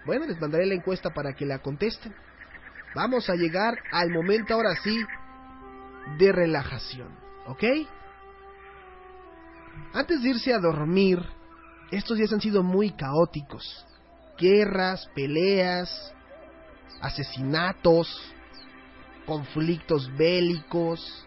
[0.07, 2.15] bueno les mandaré la encuesta para que la contesten.
[2.95, 5.05] Vamos a llegar al momento ahora sí
[6.17, 7.09] de relajación
[7.47, 7.65] ¿ok?
[9.93, 11.19] antes de irse a dormir
[11.91, 13.87] estos días han sido muy caóticos
[14.39, 16.13] guerras, peleas,
[17.01, 18.09] asesinatos,
[19.27, 21.27] conflictos bélicos,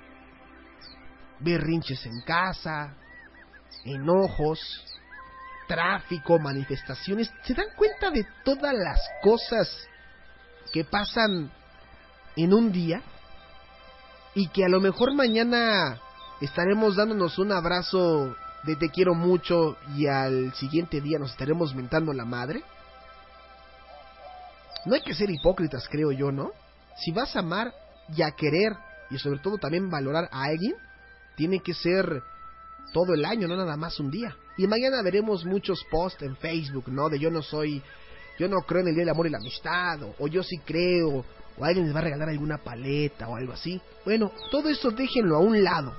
[1.39, 2.95] berrinches en casa,
[3.85, 4.59] enojos,
[5.67, 7.31] tráfico, manifestaciones.
[7.43, 9.69] ¿Se dan cuenta de todas las cosas
[10.71, 11.51] que pasan
[12.35, 13.01] en un día?
[14.33, 15.99] Y que a lo mejor mañana
[16.41, 22.13] estaremos dándonos un abrazo de te quiero mucho y al siguiente día nos estaremos mentando
[22.13, 22.63] la madre.
[24.87, 26.51] No hay que ser hipócritas, creo yo, ¿no?
[26.95, 27.73] Si vas a amar
[28.15, 28.71] y a querer,
[29.09, 30.75] y sobre todo también valorar a alguien,
[31.35, 32.23] tiene que ser
[32.93, 34.33] todo el año, no nada más un día.
[34.57, 37.09] Y mañana veremos muchos posts en Facebook, ¿no?
[37.09, 37.83] De yo no soy,
[38.39, 40.57] yo no creo en el Día del Amor y la Amistad, o, o yo sí
[40.59, 41.25] creo,
[41.57, 43.81] o alguien les va a regalar alguna paleta o algo así.
[44.05, 45.93] Bueno, todo eso déjenlo a un lado.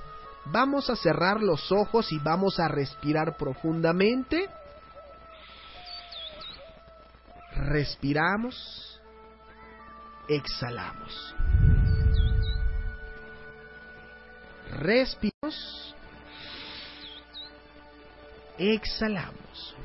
[0.45, 4.49] Vamos a cerrar los ojos y vamos a respirar profundamente.
[7.67, 8.99] Respiramos.
[10.27, 11.35] Exhalamos.
[14.71, 15.95] Respiramos.
[18.57, 19.75] Exhalamos.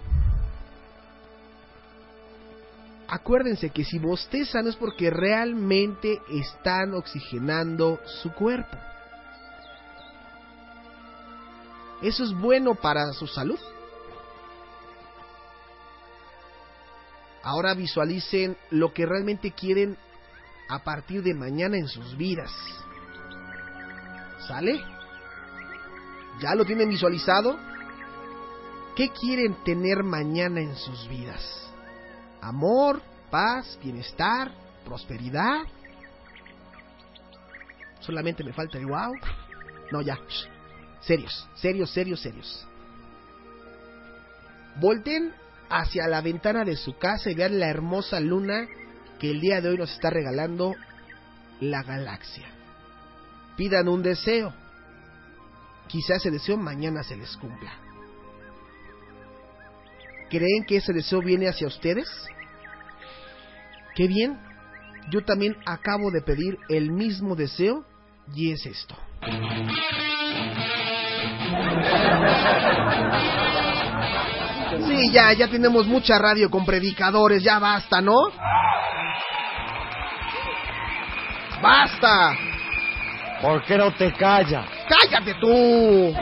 [3.08, 8.76] Acuérdense que si bostezan es porque realmente están oxigenando su cuerpo.
[12.02, 13.58] Eso es bueno para su salud.
[17.44, 19.98] Ahora visualicen lo que realmente quieren
[20.68, 22.50] a partir de mañana en sus vidas.
[24.48, 24.82] ¿Sale?
[26.40, 27.58] ¿Ya lo tienen visualizado?
[28.96, 31.70] ¿Qué quieren tener mañana en sus vidas?
[32.40, 34.50] Amor, paz, bienestar,
[34.84, 35.64] prosperidad.
[38.00, 39.14] Solamente me falta el wow.
[39.92, 40.18] No, ya.
[41.02, 42.66] Serios, serios, serios, serios.
[44.76, 45.34] Volten
[45.74, 48.68] hacia la ventana de su casa y vean la hermosa luna
[49.18, 50.74] que el día de hoy nos está regalando
[51.60, 52.46] la galaxia.
[53.56, 54.54] Pidan un deseo.
[55.88, 57.72] Quizás ese deseo mañana se les cumpla.
[60.30, 62.08] ¿Creen que ese deseo viene hacia ustedes?
[63.96, 64.38] Qué bien.
[65.10, 67.84] Yo también acabo de pedir el mismo deseo
[68.32, 68.96] y es esto.
[74.86, 78.14] Sí, ya, ya tenemos mucha radio con predicadores, ya basta, ¿no?
[81.62, 82.36] ¡Basta!
[83.40, 84.66] ¿Por qué no te callas?
[84.88, 86.14] ¡Cállate tú!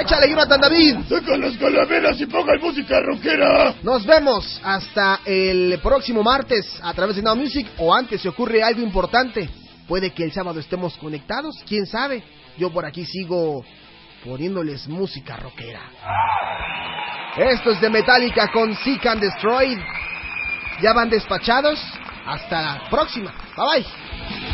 [0.00, 0.96] ¡Échale, Jonathan David!
[1.08, 3.74] ¡Saca las calaveras y pongan música rockera!
[3.82, 8.62] Nos vemos hasta el próximo martes a través de Now Music o antes si ocurre
[8.62, 9.48] algo importante.
[9.86, 12.24] Puede que el sábado estemos conectados, quién sabe.
[12.56, 13.64] Yo por aquí sigo
[14.24, 15.82] poniéndoles música rockera.
[17.36, 19.78] Esto es de Metallica con Seek and Destroyed.
[20.80, 21.78] Ya van despachados.
[22.26, 23.32] Hasta la próxima.
[23.56, 24.53] Bye bye.